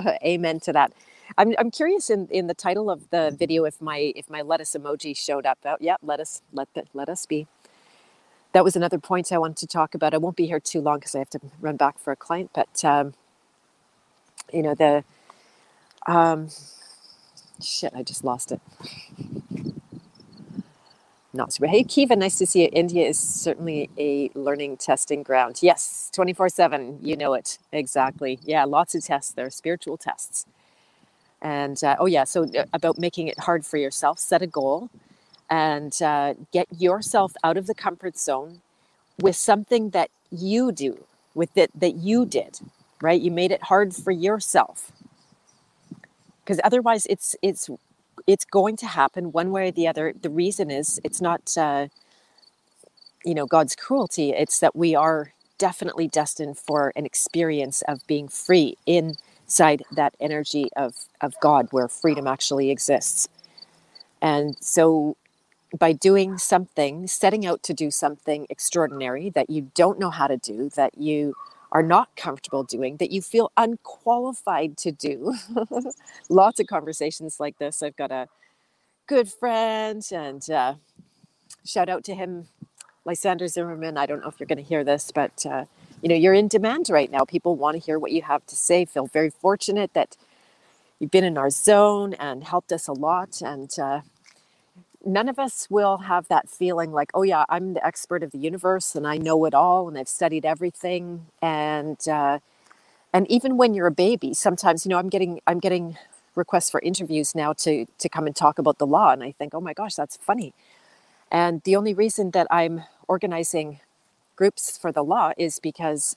Amen 0.24 0.60
to 0.62 0.74
that. 0.74 0.92
I'm, 1.38 1.54
I'm 1.58 1.72
curious 1.72 2.10
in, 2.10 2.28
in 2.30 2.48
the 2.48 2.54
title 2.54 2.90
of 2.90 3.10
the 3.10 3.36
video 3.38 3.64
if 3.66 3.82
my 3.82 4.14
if 4.16 4.30
my 4.30 4.42
lettuce 4.42 4.76
emoji 4.78 5.16
showed 5.18 5.46
up. 5.46 5.60
Oh, 5.66 5.78
yeah, 5.80 5.96
let 6.02 6.20
us 6.20 6.42
let 6.52 6.68
that 6.76 6.88
let 6.94 7.10
us 7.10 7.26
be. 7.26 7.48
That 8.52 8.64
was 8.64 8.76
another 8.76 8.98
point 8.98 9.32
I 9.32 9.38
wanted 9.38 9.58
to 9.58 9.68
talk 9.68 9.94
about. 9.94 10.14
I 10.14 10.18
won't 10.18 10.36
be 10.36 10.46
here 10.46 10.60
too 10.60 10.80
long 10.80 10.98
because 11.00 11.14
I 11.14 11.20
have 11.20 11.30
to 11.30 11.40
run 11.60 11.76
back 11.76 11.98
for 11.98 12.12
a 12.12 12.16
client. 12.16 12.52
But 12.54 12.84
um, 12.84 13.14
you 14.52 14.62
know 14.62 14.74
the 14.74 15.04
um, 16.06 16.48
shit, 17.62 17.92
I 17.94 18.02
just 18.02 18.24
lost 18.24 18.52
it 18.52 18.60
not 21.36 21.52
super. 21.52 21.68
Hey, 21.68 21.84
Kiva, 21.84 22.16
nice 22.16 22.38
to 22.38 22.46
see 22.46 22.62
you. 22.64 22.70
India 22.72 23.06
is 23.06 23.18
certainly 23.18 23.90
a 23.98 24.30
learning 24.34 24.78
testing 24.78 25.22
ground. 25.22 25.60
Yes, 25.62 26.10
24 26.14 26.50
7. 26.50 27.00
You 27.02 27.16
know 27.16 27.34
it. 27.34 27.58
Exactly. 27.72 28.40
Yeah, 28.44 28.64
lots 28.64 28.94
of 28.94 29.04
tests 29.04 29.32
there, 29.32 29.50
spiritual 29.50 29.98
tests. 29.98 30.46
And 31.42 31.82
uh, 31.84 31.96
oh, 32.00 32.06
yeah, 32.06 32.24
so 32.24 32.44
uh, 32.44 32.64
about 32.72 32.98
making 32.98 33.28
it 33.28 33.40
hard 33.40 33.66
for 33.66 33.78
yourself, 33.78 34.18
set 34.18 34.42
a 34.42 34.48
goal 34.48 34.90
and 35.50 36.00
uh, 36.02 36.34
get 36.52 36.68
yourself 36.78 37.34
out 37.44 37.56
of 37.56 37.66
the 37.66 37.74
comfort 37.74 38.18
zone 38.18 38.62
with 39.20 39.36
something 39.36 39.90
that 39.90 40.10
you 40.30 40.72
do, 40.72 41.04
with 41.34 41.56
it 41.56 41.70
that 41.78 41.96
you 41.96 42.26
did, 42.26 42.60
right? 43.02 43.20
You 43.20 43.30
made 43.30 43.52
it 43.52 43.64
hard 43.64 43.94
for 43.94 44.10
yourself. 44.12 44.92
Because 46.44 46.60
otherwise, 46.64 47.06
it's 47.06 47.36
it's 47.42 47.70
it's 48.26 48.44
going 48.44 48.76
to 48.78 48.86
happen 48.86 49.32
one 49.32 49.50
way 49.50 49.68
or 49.68 49.72
the 49.72 49.88
other. 49.88 50.12
The 50.20 50.30
reason 50.30 50.70
is 50.70 51.00
it's 51.04 51.20
not, 51.20 51.56
uh, 51.56 51.88
you 53.24 53.34
know, 53.34 53.46
God's 53.46 53.76
cruelty. 53.76 54.30
It's 54.30 54.58
that 54.60 54.76
we 54.76 54.94
are 54.94 55.32
definitely 55.58 56.08
destined 56.08 56.58
for 56.58 56.92
an 56.96 57.06
experience 57.06 57.82
of 57.88 58.06
being 58.06 58.28
free 58.28 58.76
inside 58.86 59.82
that 59.92 60.14
energy 60.20 60.68
of, 60.76 60.94
of 61.20 61.34
God 61.40 61.68
where 61.70 61.88
freedom 61.88 62.26
actually 62.26 62.70
exists. 62.70 63.28
And 64.20 64.56
so 64.60 65.16
by 65.78 65.92
doing 65.92 66.38
something, 66.38 67.06
setting 67.06 67.46
out 67.46 67.62
to 67.64 67.74
do 67.74 67.90
something 67.90 68.46
extraordinary 68.50 69.30
that 69.30 69.50
you 69.50 69.70
don't 69.74 69.98
know 69.98 70.10
how 70.10 70.26
to 70.26 70.36
do, 70.36 70.70
that 70.70 70.98
you 70.98 71.34
are 71.72 71.82
not 71.82 72.16
comfortable 72.16 72.64
doing, 72.64 72.98
that 72.98 73.10
you 73.10 73.22
feel 73.22 73.52
unqualified 73.56 74.76
to 74.78 74.92
do. 74.92 75.34
Lots 76.28 76.60
of 76.60 76.66
conversations 76.66 77.40
like 77.40 77.58
this. 77.58 77.82
I've 77.82 77.96
got 77.96 78.12
a 78.12 78.28
good 79.08 79.30
friend, 79.30 80.02
and 80.12 80.48
uh, 80.50 80.74
shout 81.64 81.88
out 81.88 82.04
to 82.04 82.14
him, 82.14 82.48
Lysander 83.04 83.48
Zimmerman. 83.48 83.98
I 83.98 84.06
don't 84.06 84.20
know 84.22 84.28
if 84.28 84.40
you're 84.40 84.46
going 84.46 84.58
to 84.58 84.64
hear 84.64 84.84
this, 84.84 85.12
but 85.14 85.46
uh, 85.46 85.66
you 86.02 86.08
know 86.08 86.14
you're 86.16 86.34
in 86.34 86.48
demand 86.48 86.88
right 86.90 87.10
now. 87.10 87.24
People 87.24 87.56
want 87.56 87.74
to 87.76 87.80
hear 87.84 87.98
what 87.98 88.12
you 88.12 88.22
have 88.22 88.46
to 88.46 88.56
say. 88.56 88.84
Feel 88.84 89.06
very 89.06 89.30
fortunate 89.30 89.94
that 89.94 90.16
you've 91.00 91.10
been 91.10 91.24
in 91.24 91.38
our 91.38 91.50
zone 91.50 92.14
and 92.14 92.44
helped 92.44 92.72
us 92.72 92.88
a 92.88 92.92
lot, 92.92 93.42
and 93.42 93.70
uh, 93.78 94.02
none 95.06 95.28
of 95.30 95.38
us 95.38 95.68
will 95.70 95.98
have 95.98 96.28
that 96.28 96.50
feeling 96.50 96.92
like, 96.92 97.10
oh 97.14 97.24
yeah, 97.24 97.46
I'm 97.50 97.74
the 97.74 97.86
expert 97.86 98.22
of 98.24 98.32
the 98.32 98.38
universe 98.38 98.96
and 98.96 99.06
I 99.06 99.18
know 99.18 99.46
it 99.46 99.54
all 99.54 99.88
and 99.88 99.98
I've 99.98 100.08
studied 100.08 100.46
everything. 100.46 101.28
And 101.42 101.98
uh, 102.08 102.40
and 103.14 103.30
even 103.30 103.56
when 103.58 103.74
you're 103.74 103.88
a 103.88 103.92
baby, 103.92 104.34
sometimes 104.34 104.86
you 104.86 104.90
know 104.90 104.98
I'm 104.98 105.10
getting 105.10 105.40
I'm 105.46 105.60
getting 105.60 105.98
requests 106.36 106.70
for 106.70 106.80
interviews 106.82 107.34
now 107.34 107.52
to 107.54 107.86
to 107.98 108.08
come 108.10 108.26
and 108.26 108.36
talk 108.36 108.58
about 108.58 108.78
the 108.78 108.86
law, 108.86 109.12
and 109.12 109.22
I 109.24 109.32
think, 109.32 109.54
oh 109.54 109.60
my 109.62 109.74
gosh, 109.74 109.94
that's 109.96 110.16
funny. 110.18 110.54
And 111.32 111.62
the 111.64 111.76
only 111.76 111.94
reason 111.94 112.32
that 112.32 112.46
I'm 112.50 112.84
organizing 113.08 113.80
groups 114.36 114.78
for 114.78 114.92
the 114.92 115.04
law 115.04 115.32
is 115.38 115.60
because 115.60 116.16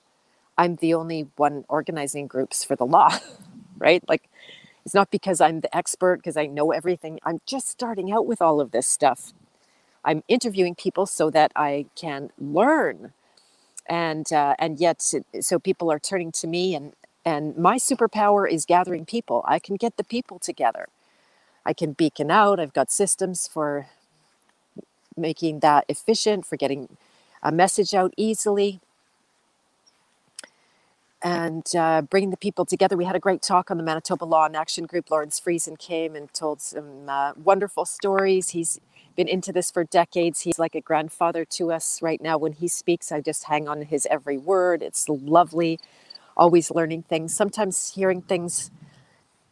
I'm 0.57 0.77
the 0.77 0.93
only 0.95 1.29
one 1.37 1.65
organizing 1.69 2.27
groups 2.27 2.65
for 2.65 2.75
the 2.75 2.85
law, 2.87 3.09
right? 3.79 4.03
Like 4.09 4.29
it's 4.85 4.95
not 4.95 5.11
because 5.11 5.41
I'm 5.41 5.61
the 5.61 5.75
expert, 5.75 6.17
because 6.17 6.37
I 6.37 6.45
know 6.45 6.71
everything. 6.71 7.19
I'm 7.23 7.41
just 7.45 7.69
starting 7.69 8.11
out 8.11 8.25
with 8.25 8.41
all 8.41 8.61
of 8.61 8.71
this 8.71 8.87
stuff. 8.87 9.33
I'm 10.05 10.23
interviewing 10.27 10.75
people 10.75 11.05
so 11.05 11.29
that 11.31 11.51
I 11.55 11.87
can 11.95 12.31
learn. 12.39 13.13
And, 13.87 14.31
uh, 14.31 14.55
and 14.59 14.79
yet, 14.79 15.01
so 15.41 15.59
people 15.59 15.91
are 15.91 15.99
turning 15.99 16.31
to 16.33 16.47
me, 16.47 16.75
and, 16.75 16.93
and 17.25 17.57
my 17.57 17.77
superpower 17.77 18.49
is 18.49 18.65
gathering 18.65 19.05
people. 19.05 19.43
I 19.47 19.59
can 19.59 19.75
get 19.75 19.97
the 19.97 20.03
people 20.03 20.39
together. 20.39 20.87
I 21.65 21.73
can 21.73 21.93
beacon 21.93 22.31
out. 22.31 22.59
I've 22.59 22.73
got 22.73 22.91
systems 22.91 23.47
for 23.47 23.87
making 25.17 25.59
that 25.59 25.85
efficient, 25.89 26.45
for 26.45 26.55
getting 26.55 26.97
a 27.43 27.51
message 27.51 27.93
out 27.93 28.13
easily 28.17 28.79
and 31.23 31.65
uh, 31.75 32.01
bringing 32.03 32.31
the 32.31 32.37
people 32.37 32.65
together. 32.65 32.97
We 32.97 33.05
had 33.05 33.15
a 33.15 33.19
great 33.19 33.41
talk 33.41 33.71
on 33.71 33.77
the 33.77 33.83
Manitoba 33.83 34.25
Law 34.25 34.45
and 34.45 34.55
Action 34.55 34.85
Group. 34.85 35.11
Lawrence 35.11 35.39
Friesen 35.41 35.77
came 35.79 36.15
and 36.15 36.33
told 36.33 36.61
some 36.61 37.09
uh, 37.09 37.33
wonderful 37.35 37.85
stories. 37.85 38.49
He's 38.51 38.79
been 39.17 39.27
into 39.27 39.51
this 39.53 39.71
for 39.71 39.83
decades. 39.83 40.41
He's 40.41 40.59
like 40.59 40.75
a 40.75 40.81
grandfather 40.81 41.45
to 41.45 41.71
us 41.73 42.01
right 42.01 42.21
now. 42.21 42.37
When 42.37 42.53
he 42.53 42.67
speaks, 42.69 43.11
I 43.11 43.21
just 43.21 43.45
hang 43.45 43.67
on 43.67 43.83
his 43.83 44.07
every 44.11 44.37
word. 44.37 44.81
It's 44.81 45.09
lovely, 45.09 45.79
always 46.37 46.71
learning 46.71 47.03
things, 47.03 47.35
sometimes 47.35 47.93
hearing 47.95 48.21
things 48.21 48.71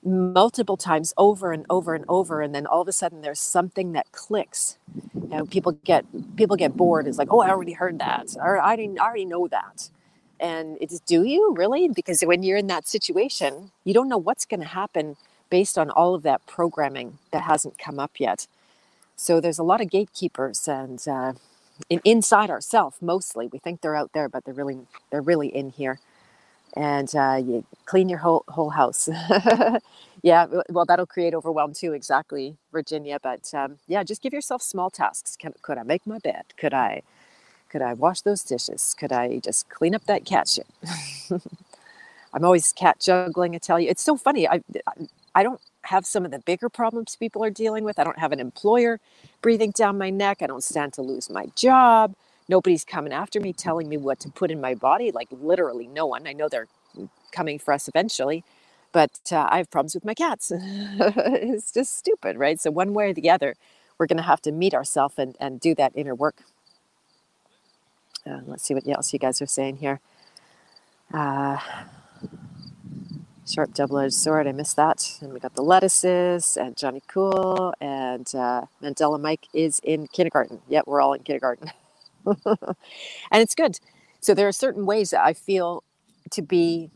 multiple 0.04 0.78
times 0.78 1.14
over 1.18 1.52
and 1.54 1.66
over 1.70 1.96
and 1.96 2.06
over 2.10 2.42
and 2.42 2.56
then 2.56 2.66
all 2.68 2.82
of 2.82 2.88
a 2.88 2.94
sudden 2.94 3.22
there's 3.22 3.40
something 3.40 3.94
that 3.94 4.12
clicks 4.12 4.78
you 5.16 5.30
know 5.30 5.46
people 5.46 5.74
get 5.86 6.06
people 6.38 6.56
get 6.58 6.76
bored 6.78 7.08
it's 7.08 7.20
like 7.20 7.30
oh 7.32 7.42
i 7.42 7.50
already 7.50 7.74
heard 7.74 8.00
that 8.00 8.28
or 8.40 8.60
i 8.62 8.76
didn't 8.76 9.00
I 9.00 9.06
already 9.06 9.26
know 9.26 9.48
that 9.50 9.90
and 10.39 10.77
it's 10.82 11.00
do 11.01 11.24
you 11.24 11.53
really? 11.58 11.89
Because 11.89 12.22
when 12.22 12.44
you're 12.44 12.58
in 12.58 12.67
that 12.67 12.88
situation, 12.88 13.72
you 13.86 13.94
don't 13.94 14.10
know 14.10 14.17
what's 14.17 14.46
going 14.46 14.62
to 14.62 14.67
happen 14.67 15.17
based 15.50 15.77
on 15.77 15.89
all 15.91 16.15
of 16.15 16.24
that 16.24 16.46
programming 16.48 17.20
that 17.32 17.44
hasn't 17.44 17.77
come 17.79 18.00
up 18.00 18.13
yet. 18.20 18.48
So 19.15 19.41
there's 19.41 19.60
a 19.60 19.63
lot 19.63 19.82
of 19.82 19.89
gatekeepers 19.89 20.67
and 20.67 21.06
uh, 21.08 21.34
in, 21.89 22.01
inside 22.06 22.50
ourselves 22.50 22.98
mostly. 23.01 23.48
We 23.48 23.60
think 23.60 23.82
they're 23.82 23.96
out 23.96 24.12
there, 24.13 24.29
but 24.29 24.46
they're 24.46 24.53
really 24.53 24.79
they're 25.12 25.22
really 25.22 25.50
in 25.50 25.72
here. 25.72 26.00
And 26.75 27.13
uh, 27.15 27.41
you 27.44 27.65
clean 27.86 28.10
your 28.10 28.20
whole 28.20 28.44
whole 28.50 28.72
house. 28.72 29.10
yeah, 30.24 30.48
well, 30.70 30.86
that'll 30.86 31.08
create 31.08 31.34
overwhelm 31.36 31.74
too. 31.74 31.94
Exactly, 31.94 32.58
Virginia. 32.72 33.20
But 33.22 33.53
um, 33.53 33.77
yeah, 33.88 34.03
just 34.03 34.22
give 34.22 34.34
yourself 34.34 34.62
small 34.62 34.89
tasks. 34.91 35.36
Can, 35.38 35.53
could 35.63 35.77
I 35.79 35.84
make 35.84 36.08
my 36.08 36.20
bed? 36.20 36.46
Could 36.58 36.74
I? 36.74 37.03
Could 37.70 37.82
I 37.84 37.94
wash 37.94 38.22
those 38.22 38.44
dishes? 38.44 38.96
Could 39.00 39.14
I 39.14 39.40
just 39.40 39.70
clean 39.70 39.96
up 39.96 40.06
that 40.06 40.26
cat 40.26 40.50
shit? 40.50 40.68
I'm 42.34 42.46
always 42.46 42.74
cat 42.74 43.00
juggling. 43.00 43.56
I 43.56 43.60
tell 43.60 43.80
you, 43.80 43.90
it's 43.90 44.04
so 44.04 44.18
funny. 44.18 44.48
I, 44.48 44.62
I 45.36 45.44
don't 45.44 45.62
have 45.84 46.06
some 46.06 46.26
of 46.26 46.32
the 46.32 46.40
bigger 46.40 46.70
problems 46.70 47.16
people 47.18 47.44
are 47.44 47.50
dealing 47.52 47.84
with. 47.84 48.00
I 48.00 48.04
don't 48.04 48.20
have 48.20 48.32
an 48.32 48.40
employer 48.40 49.00
breathing 49.42 49.72
down 49.72 49.98
my 49.98 50.10
neck. 50.12 50.40
I 50.42 50.48
don't 50.48 50.64
stand 50.64 50.94
to 50.94 51.02
lose 51.02 51.30
my 51.30 51.48
job. 51.56 52.16
Nobody's 52.50 52.86
coming 52.86 53.14
after 53.14 53.40
me 53.42 53.54
telling 53.54 53.90
me 53.90 53.98
what 53.98 54.20
to 54.22 54.30
put 54.30 54.52
in 54.52 54.62
my 54.62 54.76
body. 54.76 55.12
Like 55.12 55.30
literally 55.32 55.88
no 55.88 56.06
one. 56.08 56.28
I 56.28 56.34
know 56.34 56.50
they're 56.50 56.68
coming 57.32 57.60
for 57.60 57.74
us 57.74 57.88
eventually, 57.88 58.44
but 58.94 59.20
uh, 59.32 59.48
I 59.50 59.58
have 59.58 59.72
problems 59.72 59.96
with 59.96 60.06
my 60.06 60.14
cats. 60.14 60.52
it's 60.56 61.72
just 61.74 61.98
stupid, 61.98 62.38
right? 62.38 62.60
So 62.62 62.72
one 62.72 62.94
way 62.94 63.12
or 63.12 63.14
the 63.14 63.30
other, 63.30 63.56
we're 63.98 64.08
going 64.08 64.18
to 64.18 64.24
have 64.24 64.42
to 64.44 64.52
meet 64.52 64.74
ourselves 64.74 65.16
and, 65.18 65.36
and 65.40 65.60
do 65.60 65.76
that 65.76 65.94
inner 65.96 66.16
work. 66.16 66.44
Uh, 68.28 68.42
let's 68.46 68.64
see 68.64 68.74
what 68.74 68.88
else 68.88 69.14
you 69.14 69.20
guys 69.20 69.42
are 69.42 69.48
saying 69.48 69.78
here. 69.78 70.00
Uh, 71.14 71.60
Sharp 73.48 73.74
double-edged 73.74 74.14
sword. 74.14 74.46
I 74.46 74.52
missed 74.52 74.76
that. 74.76 75.20
And 75.22 75.34
we 75.34 75.40
got 75.40 75.56
the 75.56 75.62
lettuces 75.62 76.58
and 76.58 76.76
Johnny 76.76 77.02
Cool 77.08 77.74
and 77.80 78.28
uh, 78.36 78.64
Mandela 78.84 79.20
Mike 79.20 79.48
is 79.54 79.80
in 79.84 80.08
kindergarten. 80.08 80.60
Yet 80.68 80.88
we're 80.88 81.02
all 81.02 81.14
in 81.14 81.24
kindergarten, 81.24 81.72
and 82.26 82.76
it's 83.32 83.56
good. 83.56 83.80
So 84.20 84.34
there 84.34 84.48
are 84.48 84.52
certain 84.52 84.86
ways 84.86 85.12
that 85.12 85.24
I 85.24 85.34
feel 85.34 85.84
to 86.32 86.42
be 86.42 86.90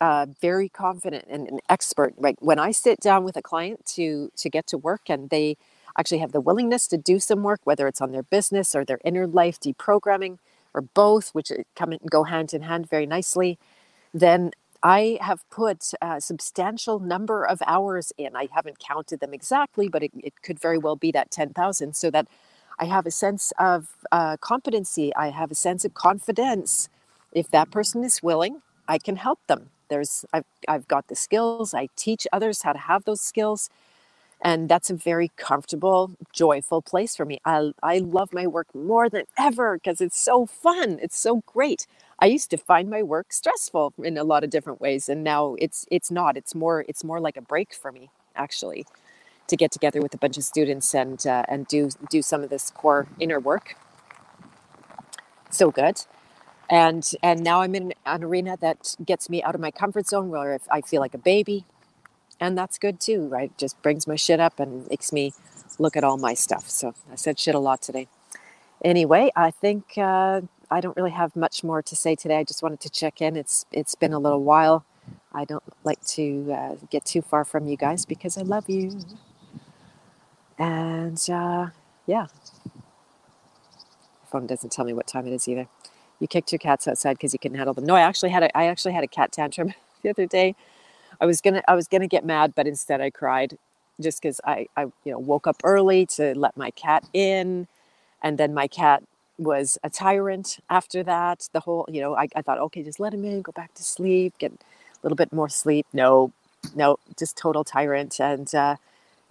uh, 0.00 0.26
very 0.40 0.70
confident 0.70 1.26
and 1.28 1.46
an 1.48 1.60
expert. 1.68 2.14
Right 2.16 2.36
when 2.40 2.58
I 2.58 2.70
sit 2.70 3.00
down 3.00 3.24
with 3.24 3.36
a 3.36 3.42
client 3.42 3.84
to 3.96 4.32
to 4.36 4.48
get 4.48 4.66
to 4.68 4.78
work, 4.78 5.10
and 5.10 5.28
they 5.28 5.58
actually 5.98 6.18
have 6.18 6.32
the 6.32 6.40
willingness 6.40 6.86
to 6.88 6.96
do 6.96 7.18
some 7.20 7.42
work, 7.42 7.60
whether 7.64 7.86
it's 7.86 8.00
on 8.00 8.12
their 8.12 8.22
business 8.22 8.74
or 8.74 8.84
their 8.84 9.00
inner 9.04 9.26
life 9.26 9.60
deprogramming 9.60 10.38
or 10.74 10.82
both, 10.82 11.30
which 11.30 11.50
come 11.74 11.92
and 11.92 12.00
go 12.10 12.24
hand 12.24 12.54
in 12.54 12.62
hand 12.62 12.88
very 12.88 13.06
nicely, 13.06 13.58
then 14.12 14.52
I 14.82 15.18
have 15.20 15.48
put 15.50 15.92
a 16.00 16.20
substantial 16.20 17.00
number 17.00 17.44
of 17.44 17.60
hours 17.66 18.12
in. 18.16 18.36
I 18.36 18.48
haven't 18.52 18.78
counted 18.78 19.20
them 19.20 19.34
exactly, 19.34 19.88
but 19.88 20.02
it, 20.02 20.12
it 20.16 20.42
could 20.42 20.58
very 20.60 20.78
well 20.78 20.96
be 20.96 21.10
that 21.12 21.30
10,000 21.30 21.96
so 21.96 22.10
that 22.10 22.28
I 22.78 22.84
have 22.84 23.06
a 23.06 23.10
sense 23.10 23.52
of 23.58 23.88
uh, 24.12 24.36
competency. 24.36 25.14
I 25.16 25.30
have 25.30 25.50
a 25.50 25.56
sense 25.56 25.84
of 25.84 25.94
confidence. 25.94 26.88
If 27.32 27.50
that 27.50 27.70
person 27.70 28.04
is 28.04 28.22
willing, 28.22 28.62
I 28.86 28.98
can 28.98 29.16
help 29.16 29.40
them. 29.48 29.70
There's, 29.88 30.24
I've, 30.32 30.44
I've 30.68 30.86
got 30.86 31.08
the 31.08 31.16
skills. 31.16 31.74
I 31.74 31.88
teach 31.96 32.26
others 32.32 32.62
how 32.62 32.72
to 32.72 32.78
have 32.78 33.04
those 33.04 33.20
skills. 33.20 33.68
And 34.40 34.68
that's 34.68 34.90
a 34.90 34.94
very 34.94 35.32
comfortable, 35.36 36.12
joyful 36.32 36.82
place 36.82 37.16
for 37.16 37.24
me. 37.24 37.40
I, 37.44 37.72
I 37.82 37.98
love 37.98 38.32
my 38.32 38.46
work 38.46 38.74
more 38.74 39.08
than 39.08 39.24
ever 39.38 39.76
because 39.76 40.00
it's 40.00 40.18
so 40.20 40.46
fun. 40.46 40.98
It's 41.02 41.18
so 41.18 41.42
great. 41.46 41.86
I 42.20 42.26
used 42.26 42.50
to 42.50 42.56
find 42.56 42.88
my 42.90 43.02
work 43.02 43.32
stressful 43.32 43.94
in 44.02 44.16
a 44.18 44.24
lot 44.24 44.44
of 44.44 44.50
different 44.50 44.80
ways, 44.80 45.08
and 45.08 45.24
now 45.24 45.56
it's 45.58 45.86
it's 45.90 46.10
not. 46.10 46.36
It's 46.36 46.54
more 46.54 46.84
it's 46.88 47.04
more 47.04 47.20
like 47.20 47.36
a 47.36 47.42
break 47.42 47.74
for 47.74 47.92
me 47.92 48.10
actually, 48.36 48.86
to 49.48 49.56
get 49.56 49.72
together 49.72 50.00
with 50.00 50.14
a 50.14 50.18
bunch 50.18 50.36
of 50.38 50.44
students 50.44 50.94
and 50.94 51.26
uh, 51.26 51.44
and 51.48 51.66
do 51.68 51.90
do 52.10 52.22
some 52.22 52.42
of 52.42 52.50
this 52.50 52.70
core 52.70 53.08
inner 53.20 53.40
work. 53.40 53.76
So 55.50 55.70
good, 55.70 56.02
and 56.70 57.10
and 57.22 57.42
now 57.44 57.62
I'm 57.62 57.74
in 57.74 57.94
an 58.06 58.24
arena 58.24 58.56
that 58.60 58.96
gets 59.04 59.30
me 59.30 59.42
out 59.42 59.54
of 59.54 59.60
my 59.60 59.70
comfort 59.72 60.08
zone 60.08 60.30
where 60.30 60.58
I 60.70 60.80
feel 60.82 61.00
like 61.00 61.14
a 61.14 61.18
baby, 61.18 61.64
and 62.40 62.56
that's 62.56 62.78
good 62.78 63.00
too, 63.00 63.26
right? 63.28 63.56
Just 63.58 63.80
brings 63.82 64.06
my 64.06 64.16
shit 64.16 64.40
up 64.40 64.60
and 64.60 64.88
makes 64.88 65.12
me 65.12 65.32
look 65.78 65.96
at 65.96 66.04
all 66.04 66.16
my 66.16 66.34
stuff. 66.34 66.68
So 66.70 66.94
I 67.12 67.16
said 67.16 67.38
shit 67.38 67.54
a 67.54 67.58
lot 67.60 67.82
today. 67.82 68.08
Anyway, 68.84 69.30
I 69.36 69.50
think. 69.50 69.98
Uh, 69.98 70.42
I 70.70 70.80
don't 70.80 70.96
really 70.96 71.12
have 71.12 71.34
much 71.34 71.64
more 71.64 71.82
to 71.82 71.96
say 71.96 72.14
today. 72.14 72.38
I 72.38 72.44
just 72.44 72.62
wanted 72.62 72.80
to 72.80 72.90
check 72.90 73.22
in. 73.22 73.36
It's 73.36 73.64
it's 73.72 73.94
been 73.94 74.12
a 74.12 74.18
little 74.18 74.42
while. 74.42 74.84
I 75.32 75.44
don't 75.44 75.62
like 75.84 76.04
to 76.08 76.52
uh, 76.52 76.76
get 76.90 77.04
too 77.04 77.22
far 77.22 77.44
from 77.44 77.66
you 77.66 77.76
guys 77.76 78.04
because 78.04 78.36
I 78.36 78.42
love 78.42 78.68
you. 78.68 79.00
And 80.58 81.18
uh, 81.30 81.68
yeah, 82.06 82.26
phone 84.30 84.46
doesn't 84.46 84.72
tell 84.72 84.84
me 84.84 84.92
what 84.92 85.06
time 85.06 85.26
it 85.26 85.32
is 85.32 85.48
either. 85.48 85.68
You 86.20 86.28
kicked 86.28 86.52
your 86.52 86.58
cats 86.58 86.88
outside 86.88 87.14
because 87.14 87.32
you 87.32 87.38
couldn't 87.38 87.56
handle 87.56 87.74
them. 87.74 87.86
No, 87.86 87.94
I 87.94 88.00
actually 88.00 88.30
had 88.30 88.42
a 88.42 88.56
I 88.58 88.66
actually 88.66 88.92
had 88.92 89.04
a 89.04 89.08
cat 89.08 89.32
tantrum 89.32 89.72
the 90.02 90.10
other 90.10 90.26
day. 90.26 90.54
I 91.20 91.26
was 91.26 91.40
gonna 91.40 91.62
I 91.68 91.74
was 91.76 91.88
gonna 91.88 92.08
get 92.08 92.24
mad, 92.24 92.54
but 92.56 92.66
instead 92.66 93.00
I 93.00 93.10
cried 93.10 93.58
just 94.00 94.22
because 94.22 94.40
I 94.44 94.66
I 94.76 94.84
you 95.04 95.12
know 95.12 95.18
woke 95.20 95.46
up 95.46 95.56
early 95.64 96.06
to 96.16 96.34
let 96.38 96.56
my 96.56 96.70
cat 96.72 97.04
in, 97.14 97.66
and 98.22 98.38
then 98.38 98.54
my 98.54 98.66
cat 98.68 99.02
was 99.38 99.78
a 99.84 99.90
tyrant 99.90 100.58
after 100.68 101.02
that. 101.04 101.48
The 101.52 101.60
whole, 101.60 101.86
you 101.88 102.00
know, 102.00 102.16
I, 102.16 102.28
I 102.34 102.42
thought, 102.42 102.58
okay, 102.58 102.82
just 102.82 103.00
let 103.00 103.14
him 103.14 103.24
in, 103.24 103.42
go 103.42 103.52
back 103.52 103.74
to 103.74 103.84
sleep, 103.84 104.34
get 104.38 104.52
a 104.52 104.58
little 105.02 105.16
bit 105.16 105.32
more 105.32 105.48
sleep. 105.48 105.86
No, 105.92 106.32
no, 106.74 106.98
just 107.18 107.36
total 107.36 107.64
tyrant. 107.64 108.20
And, 108.20 108.52
uh, 108.54 108.76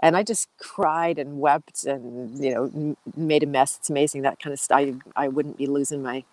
and 0.01 0.17
I 0.17 0.23
just 0.23 0.49
cried 0.59 1.19
and 1.19 1.39
wept 1.39 1.85
and, 1.85 2.43
you 2.43 2.53
know, 2.53 2.97
made 3.17 3.43
a 3.43 3.47
mess. 3.47 3.77
It's 3.77 3.89
amazing 3.89 4.23
that 4.23 4.39
kind 4.39 4.53
of 4.53 4.59
stuff. 4.59 4.79
I, 4.79 4.95
I 5.15 5.27
wouldn't 5.27 5.57
be 5.57 5.67
losing 5.67 6.03
my, 6.03 6.23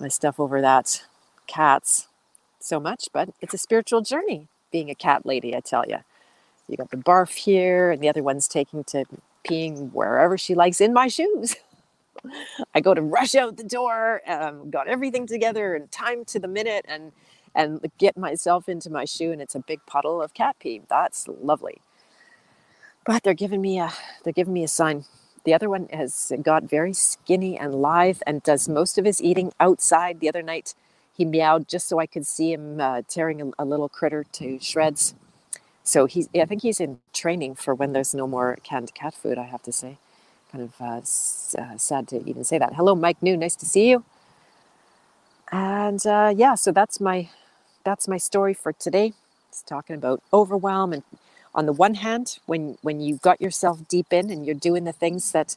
my 0.00 0.08
stuff 0.08 0.40
over 0.40 0.60
that 0.62 1.04
cats 1.46 2.08
so 2.60 2.80
much, 2.80 3.08
but 3.12 3.30
it's 3.40 3.54
a 3.54 3.58
spiritual 3.58 4.02
journey 4.02 4.48
being 4.72 4.90
a 4.90 4.94
cat 4.94 5.24
lady, 5.26 5.54
I 5.54 5.60
tell 5.60 5.84
you. 5.86 5.98
You 6.68 6.76
got 6.76 6.90
the 6.90 6.96
barf 6.96 7.34
here, 7.34 7.90
and 7.90 8.02
the 8.02 8.08
other 8.08 8.22
one's 8.22 8.48
taking 8.48 8.84
to 8.84 9.04
peeing 9.44 9.92
wherever 9.92 10.38
she 10.38 10.54
likes 10.54 10.80
in 10.80 10.92
my 10.92 11.08
shoes. 11.08 11.56
I 12.74 12.80
go 12.80 12.94
to 12.94 13.02
rush 13.02 13.34
out 13.34 13.56
the 13.56 13.64
door, 13.64 14.22
um, 14.26 14.70
got 14.70 14.88
everything 14.88 15.26
together 15.26 15.74
and 15.74 15.90
time 15.90 16.24
to 16.26 16.38
the 16.38 16.48
minute, 16.48 16.84
and 16.88 17.12
and 17.54 17.84
get 17.98 18.16
myself 18.16 18.68
into 18.68 18.88
my 18.90 19.04
shoe, 19.04 19.30
and 19.30 19.42
it's 19.42 19.54
a 19.54 19.60
big 19.60 19.80
puddle 19.86 20.22
of 20.22 20.32
cat 20.34 20.56
pee. 20.58 20.80
That's 20.88 21.28
lovely. 21.28 21.82
But 23.04 23.22
they're 23.22 23.34
giving 23.34 23.60
me 23.60 23.78
a 23.78 23.92
they're 24.24 24.32
giving 24.32 24.54
me 24.54 24.64
a 24.64 24.68
sign. 24.68 25.04
The 25.44 25.54
other 25.54 25.68
one 25.68 25.88
has 25.92 26.32
got 26.42 26.64
very 26.64 26.92
skinny 26.92 27.58
and 27.58 27.74
lithe, 27.74 28.20
and 28.26 28.42
does 28.42 28.68
most 28.68 28.96
of 28.96 29.04
his 29.04 29.20
eating 29.20 29.52
outside. 29.58 30.20
The 30.20 30.28
other 30.28 30.42
night, 30.42 30.74
he 31.16 31.24
meowed 31.24 31.68
just 31.68 31.88
so 31.88 31.98
I 32.00 32.06
could 32.06 32.26
see 32.26 32.52
him 32.52 32.80
uh, 32.80 33.02
tearing 33.08 33.42
a, 33.42 33.64
a 33.64 33.64
little 33.64 33.88
critter 33.88 34.24
to 34.32 34.58
shreds. 34.60 35.14
So 35.84 36.06
he's 36.06 36.28
I 36.34 36.44
think 36.46 36.62
he's 36.62 36.80
in 36.80 37.00
training 37.12 37.56
for 37.56 37.74
when 37.74 37.92
there's 37.92 38.14
no 38.14 38.26
more 38.26 38.58
canned 38.62 38.94
cat 38.94 39.14
food. 39.14 39.38
I 39.38 39.44
have 39.44 39.62
to 39.64 39.72
say 39.72 39.98
kind 40.52 40.64
of 40.64 40.80
uh, 40.80 41.02
uh, 41.62 41.78
sad 41.78 42.08
to 42.08 42.22
even 42.28 42.44
say 42.44 42.58
that. 42.58 42.74
Hello, 42.74 42.94
Mike 42.94 43.22
New. 43.22 43.36
Nice 43.36 43.56
to 43.56 43.66
see 43.66 43.90
you. 43.90 44.04
And 45.52 46.04
uh, 46.06 46.32
yeah, 46.36 46.54
so 46.56 46.72
that's 46.72 47.00
my 47.00 47.30
that's 47.84 48.08
my 48.08 48.18
story 48.18 48.54
for 48.54 48.72
today. 48.72 49.12
It's 49.48 49.62
talking 49.62 49.96
about 49.96 50.22
overwhelm 50.32 50.92
and 50.92 51.02
on 51.54 51.66
the 51.66 51.72
one 51.72 51.94
hand, 51.94 52.38
when 52.46 52.78
when 52.82 53.00
you 53.00 53.16
got 53.18 53.40
yourself 53.40 53.86
deep 53.88 54.12
in 54.12 54.30
and 54.30 54.46
you're 54.46 54.54
doing 54.54 54.84
the 54.84 54.92
things 54.92 55.32
that 55.32 55.56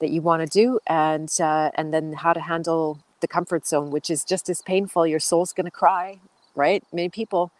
that 0.00 0.10
you 0.10 0.22
want 0.22 0.42
to 0.42 0.48
do, 0.48 0.80
and 0.86 1.30
uh, 1.40 1.70
and 1.74 1.92
then 1.94 2.14
how 2.14 2.32
to 2.32 2.40
handle 2.40 3.00
the 3.20 3.28
comfort 3.28 3.66
zone, 3.66 3.90
which 3.90 4.10
is 4.10 4.24
just 4.24 4.48
as 4.50 4.62
painful. 4.62 5.06
Your 5.06 5.20
soul's 5.20 5.52
going 5.52 5.66
to 5.66 5.70
cry, 5.72 6.20
right? 6.54 6.84
Many 6.92 7.08
people, 7.10 7.52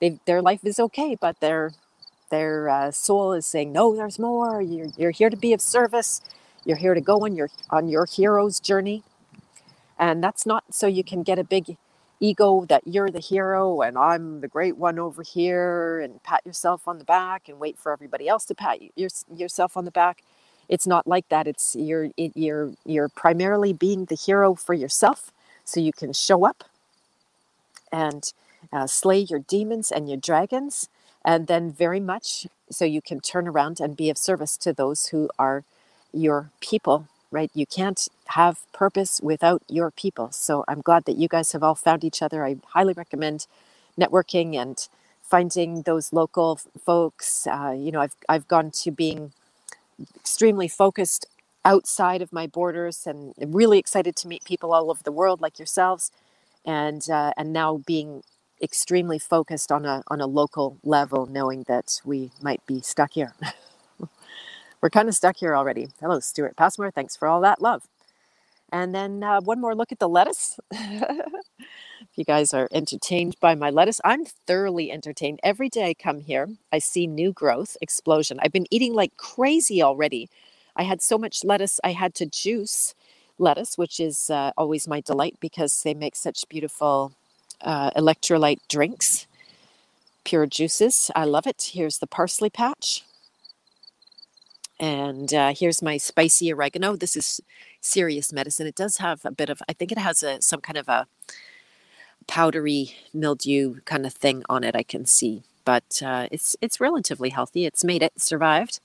they 0.00 0.20
their 0.26 0.42
life 0.42 0.60
is 0.64 0.80
okay, 0.80 1.16
but 1.20 1.40
they're 1.40 1.72
their 2.30 2.68
uh, 2.68 2.90
soul 2.92 3.32
is 3.34 3.46
saying, 3.46 3.72
"No, 3.72 3.96
there's 3.96 4.18
more. 4.18 4.62
You're, 4.62 4.88
you're 4.96 5.12
here 5.12 5.30
to 5.30 5.36
be 5.36 5.52
of 5.52 5.60
service. 5.62 6.20
You're 6.64 6.78
here 6.78 6.94
to 6.94 7.00
go 7.02 7.24
on 7.24 7.36
your 7.36 7.50
on 7.70 7.88
your 7.88 8.06
hero's 8.06 8.60
journey." 8.60 9.02
And 9.98 10.22
that's 10.24 10.46
not 10.46 10.64
so 10.70 10.86
you 10.86 11.04
can 11.04 11.22
get 11.22 11.38
a 11.38 11.44
big 11.44 11.76
ego 12.20 12.66
that 12.68 12.82
you're 12.86 13.10
the 13.10 13.20
hero 13.20 13.82
and 13.82 13.98
I'm 13.98 14.40
the 14.40 14.48
great 14.48 14.78
one 14.78 14.98
over 14.98 15.22
here 15.22 16.00
and 16.00 16.22
pat 16.22 16.46
yourself 16.46 16.88
on 16.88 16.98
the 16.98 17.04
back 17.04 17.48
and 17.48 17.60
wait 17.60 17.78
for 17.78 17.92
everybody 17.92 18.28
else 18.28 18.46
to 18.46 18.54
pat 18.54 18.78
your, 18.96 19.10
yourself 19.34 19.76
on 19.76 19.84
the 19.84 19.90
back. 19.90 20.22
It's 20.68 20.86
not 20.86 21.06
like 21.06 21.28
that. 21.30 21.46
It's 21.48 21.76
you're 21.76 22.10
it, 22.16 22.32
you're 22.36 22.72
you're 22.86 23.08
primarily 23.10 23.72
being 23.72 24.06
the 24.06 24.16
hero 24.16 24.54
for 24.54 24.74
yourself, 24.74 25.32
so 25.64 25.80
you 25.80 25.92
can 25.92 26.12
show 26.12 26.46
up 26.46 26.64
and 27.92 28.32
uh, 28.72 28.86
slay 28.86 29.20
your 29.20 29.40
demons 29.40 29.90
and 29.92 30.08
your 30.08 30.18
dragons 30.18 30.88
and 31.24 31.46
then 31.46 31.72
very 31.72 32.00
much 32.00 32.46
so 32.70 32.84
you 32.84 33.02
can 33.02 33.20
turn 33.20 33.48
around 33.48 33.80
and 33.80 33.96
be 33.96 34.10
of 34.10 34.18
service 34.18 34.56
to 34.58 34.72
those 34.72 35.08
who 35.08 35.30
are 35.38 35.64
your 36.12 36.50
people 36.60 37.08
right? 37.30 37.50
You 37.54 37.66
can't 37.66 38.08
have 38.28 38.60
purpose 38.72 39.20
without 39.22 39.62
your 39.68 39.90
people. 39.90 40.32
So 40.32 40.64
i'm 40.68 40.80
glad 40.80 41.04
that 41.04 41.16
you 41.18 41.28
guys 41.28 41.52
have 41.52 41.62
all 41.62 41.74
found 41.74 42.04
each 42.04 42.22
other. 42.22 42.44
I 42.44 42.56
highly 42.70 42.94
recommend 42.94 43.46
networking 44.00 44.56
and 44.56 44.88
finding 45.22 45.82
those 45.82 46.12
local 46.12 46.58
folks. 46.84 47.46
Uh, 47.46 47.74
you 47.78 47.92
know 47.92 48.00
I've, 48.00 48.16
I've 48.28 48.48
gone 48.48 48.70
to 48.82 48.90
being 48.90 49.32
extremely 50.16 50.68
focused 50.68 51.26
outside 51.64 52.22
of 52.22 52.32
my 52.32 52.46
borders 52.46 53.06
and 53.06 53.34
really 53.38 53.78
excited 53.78 54.16
to 54.16 54.28
meet 54.28 54.44
people 54.44 54.72
all 54.74 54.90
over 54.90 55.02
the 55.02 55.12
world 55.12 55.40
like 55.40 55.58
yourselves 55.58 56.10
and 56.64 57.08
uh, 57.10 57.32
and 57.36 57.52
now 57.52 57.78
being 57.86 58.22
extremely 58.62 59.18
focused 59.18 59.72
on 59.72 59.84
a 59.84 60.02
on 60.08 60.20
a 60.20 60.26
local 60.26 60.78
level, 60.84 61.26
knowing 61.26 61.64
that 61.68 62.00
we 62.04 62.30
might 62.42 62.64
be 62.66 62.80
stuck 62.80 63.12
here. 63.14 63.34
We're 64.82 64.90
kind 64.90 65.08
of 65.08 65.14
stuck 65.14 65.36
here 65.38 65.56
already. 65.56 65.88
Hello, 66.00 66.20
Stuart 66.20 66.56
Passmore. 66.56 66.90
Thanks 66.90 67.16
for 67.16 67.28
all 67.28 67.40
that 67.42 67.62
love. 67.62 67.84
And 68.72 68.94
then 68.94 69.22
uh, 69.22 69.42
one 69.42 69.60
more 69.60 69.74
look 69.74 69.92
at 69.92 69.98
the 70.00 70.08
lettuce. 70.08 70.58
if 70.72 71.26
you 72.16 72.24
guys 72.24 72.54
are 72.54 72.68
entertained 72.72 73.36
by 73.40 73.54
my 73.54 73.70
lettuce, 73.70 74.00
I'm 74.04 74.24
thoroughly 74.24 74.90
entertained. 74.90 75.40
Every 75.42 75.68
day 75.68 75.90
I 75.90 75.94
come 75.94 76.20
here, 76.20 76.48
I 76.72 76.78
see 76.78 77.06
new 77.06 77.32
growth, 77.32 77.76
explosion. 77.82 78.40
I've 78.42 78.52
been 78.52 78.66
eating 78.70 78.94
like 78.94 79.16
crazy 79.18 79.82
already. 79.82 80.30
I 80.74 80.84
had 80.84 81.02
so 81.02 81.18
much 81.18 81.44
lettuce, 81.44 81.80
I 81.84 81.92
had 81.92 82.14
to 82.16 82.26
juice 82.26 82.94
lettuce, 83.38 83.76
which 83.76 84.00
is 84.00 84.30
uh, 84.30 84.52
always 84.56 84.88
my 84.88 85.02
delight 85.02 85.36
because 85.40 85.82
they 85.82 85.94
make 85.94 86.16
such 86.16 86.48
beautiful 86.48 87.12
uh, 87.60 87.90
electrolyte 87.90 88.60
drinks, 88.70 89.26
pure 90.24 90.46
juices. 90.46 91.10
I 91.14 91.24
love 91.26 91.46
it. 91.46 91.72
Here's 91.74 91.98
the 91.98 92.06
parsley 92.06 92.50
patch. 92.50 93.04
And 94.80 95.32
uh, 95.32 95.52
here's 95.56 95.82
my 95.82 95.96
spicy 95.96 96.52
oregano. 96.52 96.96
This 96.96 97.16
is 97.16 97.40
serious 97.82 98.32
medicine. 98.32 98.66
It 98.66 98.74
does 98.74 98.96
have 98.96 99.24
a 99.24 99.30
bit 99.30 99.50
of, 99.50 99.60
I 99.68 99.74
think 99.74 99.92
it 99.92 99.98
has 99.98 100.22
a 100.22 100.40
some 100.40 100.62
kind 100.62 100.78
of 100.78 100.88
a 100.88 101.06
powdery 102.26 102.94
mildew 103.12 103.80
kind 103.84 104.06
of 104.06 104.14
thing 104.14 104.42
on 104.48 104.64
it. 104.64 104.74
I 104.74 104.82
can 104.82 105.04
see, 105.04 105.42
but 105.64 106.00
uh, 106.02 106.28
it's 106.30 106.56
it's 106.62 106.80
relatively 106.80 107.30
healthy. 107.30 107.66
It's 107.66 107.84
made 107.84 108.02
it, 108.02 108.12
survived. 108.16 108.80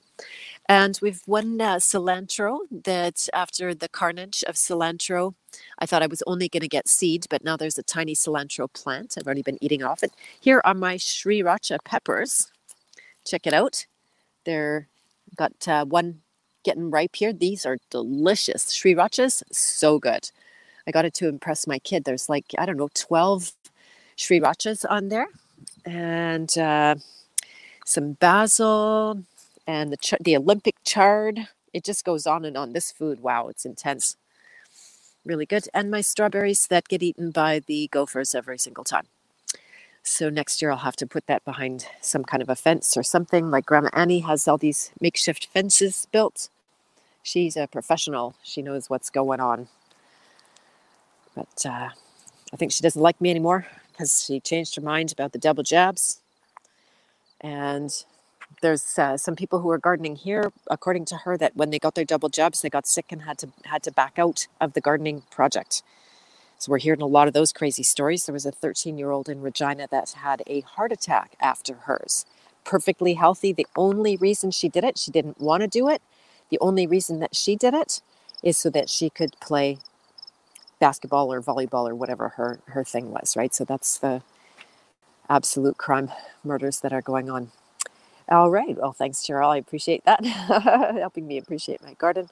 And 0.68 0.98
we've 1.00 1.22
one 1.24 1.60
uh, 1.60 1.76
cilantro 1.76 2.58
that 2.70 3.28
after 3.32 3.74
the 3.74 3.88
carnage 3.88 4.44
of 4.46 4.56
cilantro, 4.56 5.34
I 5.78 5.86
thought 5.86 6.02
I 6.02 6.08
was 6.08 6.22
only 6.26 6.48
going 6.48 6.60
to 6.60 6.68
get 6.68 6.88
seed, 6.88 7.26
but 7.30 7.42
now 7.44 7.56
there's 7.56 7.78
a 7.78 7.82
tiny 7.82 8.14
cilantro 8.14 8.70
plant. 8.72 9.14
I've 9.16 9.26
already 9.26 9.42
been 9.42 9.62
eating 9.62 9.82
off 9.82 10.02
it. 10.02 10.12
Here 10.40 10.60
are 10.64 10.74
my 10.74 10.96
sriracha 10.96 11.78
peppers. 11.84 12.50
Check 13.24 13.46
it 13.46 13.54
out. 13.54 13.86
They're 14.44 14.88
got 15.36 15.68
uh, 15.68 15.84
one 15.86 16.20
getting 16.68 16.90
ripe 16.92 17.16
here. 17.16 17.32
These 17.34 17.66
are 17.66 17.78
delicious. 17.90 18.66
Srirachas, 18.78 19.42
so 19.52 19.98
good. 19.98 20.30
I 20.86 20.92
got 20.92 21.06
it 21.06 21.14
to 21.16 21.28
impress 21.28 21.66
my 21.66 21.78
kid. 21.80 22.04
There's 22.04 22.28
like, 22.28 22.46
I 22.58 22.66
don't 22.66 22.78
know, 22.78 22.90
12 22.94 23.52
srirachas 24.18 24.84
on 24.90 25.08
there. 25.10 25.28
And 25.86 26.50
uh, 26.58 26.96
some 27.86 28.12
basil, 28.14 29.24
and 29.66 29.92
the 29.92 29.98
ch- 29.98 30.14
the 30.20 30.36
Olympic 30.36 30.76
chard. 30.84 31.48
It 31.74 31.84
just 31.84 32.04
goes 32.04 32.26
on 32.26 32.44
and 32.46 32.56
on. 32.56 32.72
This 32.74 32.92
food, 32.92 33.20
wow, 33.20 33.48
it's 33.48 33.66
intense. 33.66 34.16
Really 35.24 35.46
good. 35.46 35.68
And 35.74 35.90
my 35.90 36.02
strawberries 36.02 36.66
that 36.68 36.88
get 36.88 37.02
eaten 37.02 37.30
by 37.32 37.60
the 37.60 37.88
gophers 37.92 38.34
every 38.34 38.58
single 38.58 38.84
time. 38.84 39.06
So 40.04 40.30
next 40.30 40.62
year 40.62 40.70
I'll 40.72 40.78
have 40.78 40.96
to 40.98 41.06
put 41.06 41.26
that 41.28 41.44
behind 41.44 41.86
some 42.02 42.24
kind 42.24 42.42
of 42.42 42.48
a 42.50 42.56
fence 42.56 42.96
or 42.96 43.04
something. 43.04 43.50
Like 43.50 43.66
Grandma 43.66 43.90
Annie 43.94 44.20
has 44.20 44.48
all 44.48 44.58
these 44.58 44.92
makeshift 45.00 45.46
fences 45.46 46.08
built. 46.12 46.50
She's 47.22 47.56
a 47.56 47.66
professional. 47.66 48.34
She 48.42 48.62
knows 48.62 48.90
what's 48.90 49.10
going 49.10 49.40
on. 49.40 49.68
But 51.34 51.64
uh, 51.66 51.90
I 52.52 52.56
think 52.56 52.72
she 52.72 52.82
doesn't 52.82 53.00
like 53.02 53.20
me 53.20 53.30
anymore 53.30 53.66
because 53.92 54.24
she 54.26 54.40
changed 54.40 54.76
her 54.76 54.82
mind 54.82 55.12
about 55.12 55.32
the 55.32 55.38
double 55.38 55.62
jabs. 55.62 56.20
And 57.40 57.92
there's 58.62 58.98
uh, 58.98 59.16
some 59.16 59.36
people 59.36 59.60
who 59.60 59.70
are 59.70 59.78
gardening 59.78 60.16
here, 60.16 60.52
according 60.70 61.04
to 61.06 61.16
her, 61.18 61.36
that 61.38 61.56
when 61.56 61.70
they 61.70 61.78
got 61.78 61.94
their 61.94 62.04
double 62.04 62.28
jabs, 62.28 62.62
they 62.62 62.70
got 62.70 62.86
sick 62.86 63.06
and 63.12 63.22
had 63.22 63.38
to 63.38 63.48
had 63.66 63.82
to 63.84 63.92
back 63.92 64.18
out 64.18 64.48
of 64.60 64.72
the 64.74 64.80
gardening 64.80 65.22
project. 65.30 65.82
So 66.58 66.72
we're 66.72 66.78
hearing 66.78 67.02
a 67.02 67.06
lot 67.06 67.28
of 67.28 67.34
those 67.34 67.52
crazy 67.52 67.84
stories. 67.84 68.26
There 68.26 68.32
was 68.32 68.46
a 68.46 68.52
13 68.52 68.98
year 68.98 69.10
old 69.12 69.28
in 69.28 69.42
Regina 69.42 69.88
that 69.90 70.10
had 70.10 70.42
a 70.46 70.60
heart 70.62 70.92
attack 70.92 71.36
after 71.40 71.74
hers. 71.74 72.26
Perfectly 72.64 73.14
healthy. 73.14 73.52
The 73.52 73.68
only 73.76 74.16
reason 74.16 74.50
she 74.50 74.68
did 74.68 74.84
it, 74.84 74.98
she 74.98 75.12
didn't 75.12 75.40
want 75.40 75.62
to 75.62 75.68
do 75.68 75.88
it. 75.88 76.02
The 76.50 76.58
only 76.60 76.86
reason 76.86 77.20
that 77.20 77.36
she 77.36 77.56
did 77.56 77.74
it 77.74 78.02
is 78.42 78.58
so 78.58 78.70
that 78.70 78.90
she 78.90 79.10
could 79.10 79.38
play 79.40 79.78
basketball 80.80 81.32
or 81.32 81.42
volleyball 81.42 81.88
or 81.88 81.94
whatever 81.94 82.30
her 82.30 82.60
her 82.68 82.84
thing 82.84 83.10
was, 83.12 83.36
right? 83.36 83.54
So 83.54 83.64
that's 83.64 83.98
the 83.98 84.22
absolute 85.28 85.78
crime 85.78 86.10
murders 86.44 86.80
that 86.80 86.92
are 86.92 87.02
going 87.02 87.30
on. 87.30 87.50
All 88.28 88.50
right. 88.50 88.76
Well, 88.76 88.92
thanks, 88.92 89.20
Cheryl. 89.20 89.50
I 89.50 89.58
appreciate 89.58 90.04
that, 90.04 90.24
helping 90.26 91.26
me 91.28 91.38
appreciate 91.38 91.82
my 91.82 91.94
garden. 91.94 92.28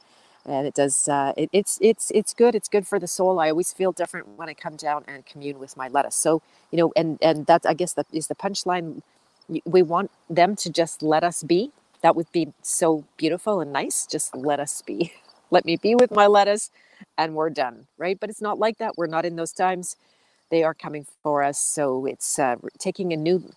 And 0.47 0.67
it 0.67 0.75
does. 0.75 1.09
Uh, 1.09 1.33
it, 1.37 1.51
it's 1.53 1.79
it's 1.83 2.13
it's 2.15 2.35
good. 2.35 2.55
It's 2.55 2.69
good 2.69 2.87
for 2.87 2.99
the 3.01 3.09
soul. 3.09 3.41
I 3.41 3.51
always 3.51 3.73
feel 3.73 3.93
different 3.93 4.29
when 4.39 4.49
I 4.49 4.55
come 4.55 4.77
down 4.77 5.05
and 5.09 5.27
commune 5.27 5.59
with 5.59 5.77
my 5.77 5.89
lettuce. 5.89 6.17
So 6.17 6.43
you 6.71 6.79
know, 6.79 6.93
and 6.97 7.19
and 7.23 7.47
that's 7.47 7.67
I 7.67 7.75
guess 7.75 7.95
that 7.95 8.07
is 8.13 8.29
the 8.29 8.37
punchline. 8.37 9.03
We 9.65 9.83
want 9.83 10.11
them 10.31 10.57
to 10.57 10.71
just 10.71 11.03
let 11.03 11.25
us 11.25 11.43
be. 11.45 11.73
That 12.07 12.17
would 12.17 12.33
be 12.33 12.55
so 12.63 13.05
beautiful 13.19 13.61
and 13.61 13.73
nice. 13.73 14.07
Just 14.07 14.37
let 14.37 14.61
us 14.61 14.81
be. 14.83 15.13
let 15.51 15.67
me 15.67 15.77
be 15.77 15.97
with 15.97 16.13
my 16.13 16.29
lettuce, 16.29 16.71
and 17.19 17.35
we're 17.35 17.51
done. 17.51 17.89
Right? 17.99 18.19
But 18.21 18.31
it's 18.31 18.43
not 18.43 18.61
like 18.61 18.79
that. 18.79 18.95
We're 18.97 19.09
not 19.09 19.27
in 19.27 19.37
those 19.37 19.53
times. 19.53 19.97
They 20.51 20.65
are 20.65 20.75
coming 20.75 21.07
for 21.25 21.43
us. 21.43 21.59
So 21.59 22.07
it's 22.07 22.39
uh, 22.39 22.57
taking 22.79 23.13
a 23.13 23.17
new 23.17 23.51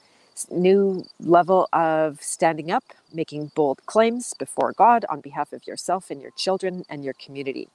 new 0.51 1.05
level 1.19 1.69
of 1.73 2.23
standing 2.23 2.71
up, 2.71 2.85
making 3.13 3.51
bold 3.55 3.85
claims 3.85 4.33
before 4.39 4.73
God 4.73 5.05
on 5.09 5.21
behalf 5.21 5.53
of 5.53 5.67
yourself 5.67 6.09
and 6.11 6.21
your 6.21 6.31
children 6.31 6.85
and 6.89 7.05
your 7.05 7.13
community. 7.13 7.69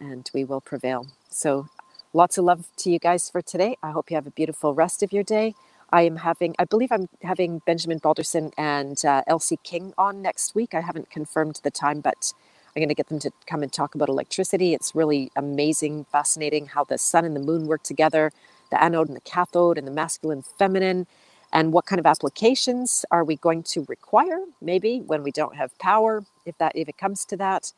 And 0.00 0.30
we 0.34 0.44
will 0.44 0.62
prevail. 0.62 1.08
So, 1.30 1.68
lots 2.14 2.38
of 2.38 2.44
love 2.46 2.66
to 2.78 2.90
you 2.90 2.98
guys 2.98 3.30
for 3.30 3.42
today. 3.42 3.76
I 3.82 3.92
hope 3.92 4.10
you 4.10 4.16
have 4.16 4.26
a 4.28 4.32
beautiful 4.32 4.74
rest 4.74 5.02
of 5.02 5.12
your 5.12 5.24
day. 5.24 5.54
I 5.92 6.02
am 6.02 6.16
having, 6.16 6.56
I 6.58 6.64
believe 6.64 6.92
I'm 6.92 7.08
having 7.22 7.60
Benjamin 7.66 7.98
Balderson 7.98 8.52
and 8.58 9.04
uh, 9.04 9.22
Elsie 9.26 9.60
King 9.64 9.94
on 9.98 10.22
next 10.22 10.54
week. 10.54 10.74
I 10.74 10.80
haven't 10.80 11.10
confirmed 11.10 11.60
the 11.62 11.70
time, 11.70 12.00
but 12.00 12.32
I'm 12.76 12.80
going 12.80 12.88
to 12.90 12.94
get 12.96 13.08
them 13.08 13.20
to 13.20 13.32
come 13.46 13.62
and 13.62 13.72
talk 13.72 13.94
about 13.94 14.08
electricity. 14.08 14.74
It's 14.74 14.94
really 14.94 15.32
amazing, 15.36 16.06
fascinating 16.12 16.66
how 16.68 16.84
the 16.84 16.98
sun 16.98 17.24
and 17.24 17.36
the 17.36 17.40
moon 17.40 17.66
work 17.66 17.82
together, 17.84 18.32
the 18.70 18.82
anode 18.82 19.08
and 19.08 19.16
the 19.16 19.22
cathode, 19.22 19.78
and 19.78 19.86
the 19.86 19.92
masculine, 19.92 20.42
feminine 20.42 21.06
and 21.52 21.72
what 21.72 21.86
kind 21.86 22.00
of 22.00 22.06
applications 22.06 23.04
are 23.10 23.24
we 23.24 23.36
going 23.36 23.62
to 23.62 23.84
require 23.88 24.40
maybe 24.60 25.00
when 25.00 25.22
we 25.22 25.30
don't 25.32 25.56
have 25.56 25.76
power 25.78 26.24
if 26.46 26.58
that 26.58 26.72
if 26.76 26.88
it 26.88 26.98
comes 26.98 27.24
to 27.26 27.36
that. 27.38 27.72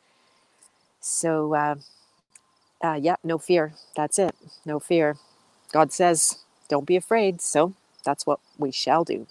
So 1.01 1.55
uh, 1.55 1.75
uh, 2.83 2.99
yeah 3.01 3.17
no 3.23 3.37
fear. 3.37 3.73
That's 3.95 4.19
it. 4.19 4.35
No 4.65 4.79
fear. 4.79 5.17
God 5.73 5.93
says 5.93 6.39
don't 6.69 6.87
be 6.87 6.95
afraid. 6.95 7.41
So 7.41 7.73
that's 8.03 8.25
what 8.25 8.39
we 8.57 8.71
shall 8.71 9.03
do. 9.03 9.27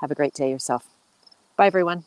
Have 0.00 0.10
a 0.10 0.14
great 0.14 0.34
day 0.34 0.50
yourself. 0.50 0.86
Bye 1.56 1.66
everyone 1.68 2.04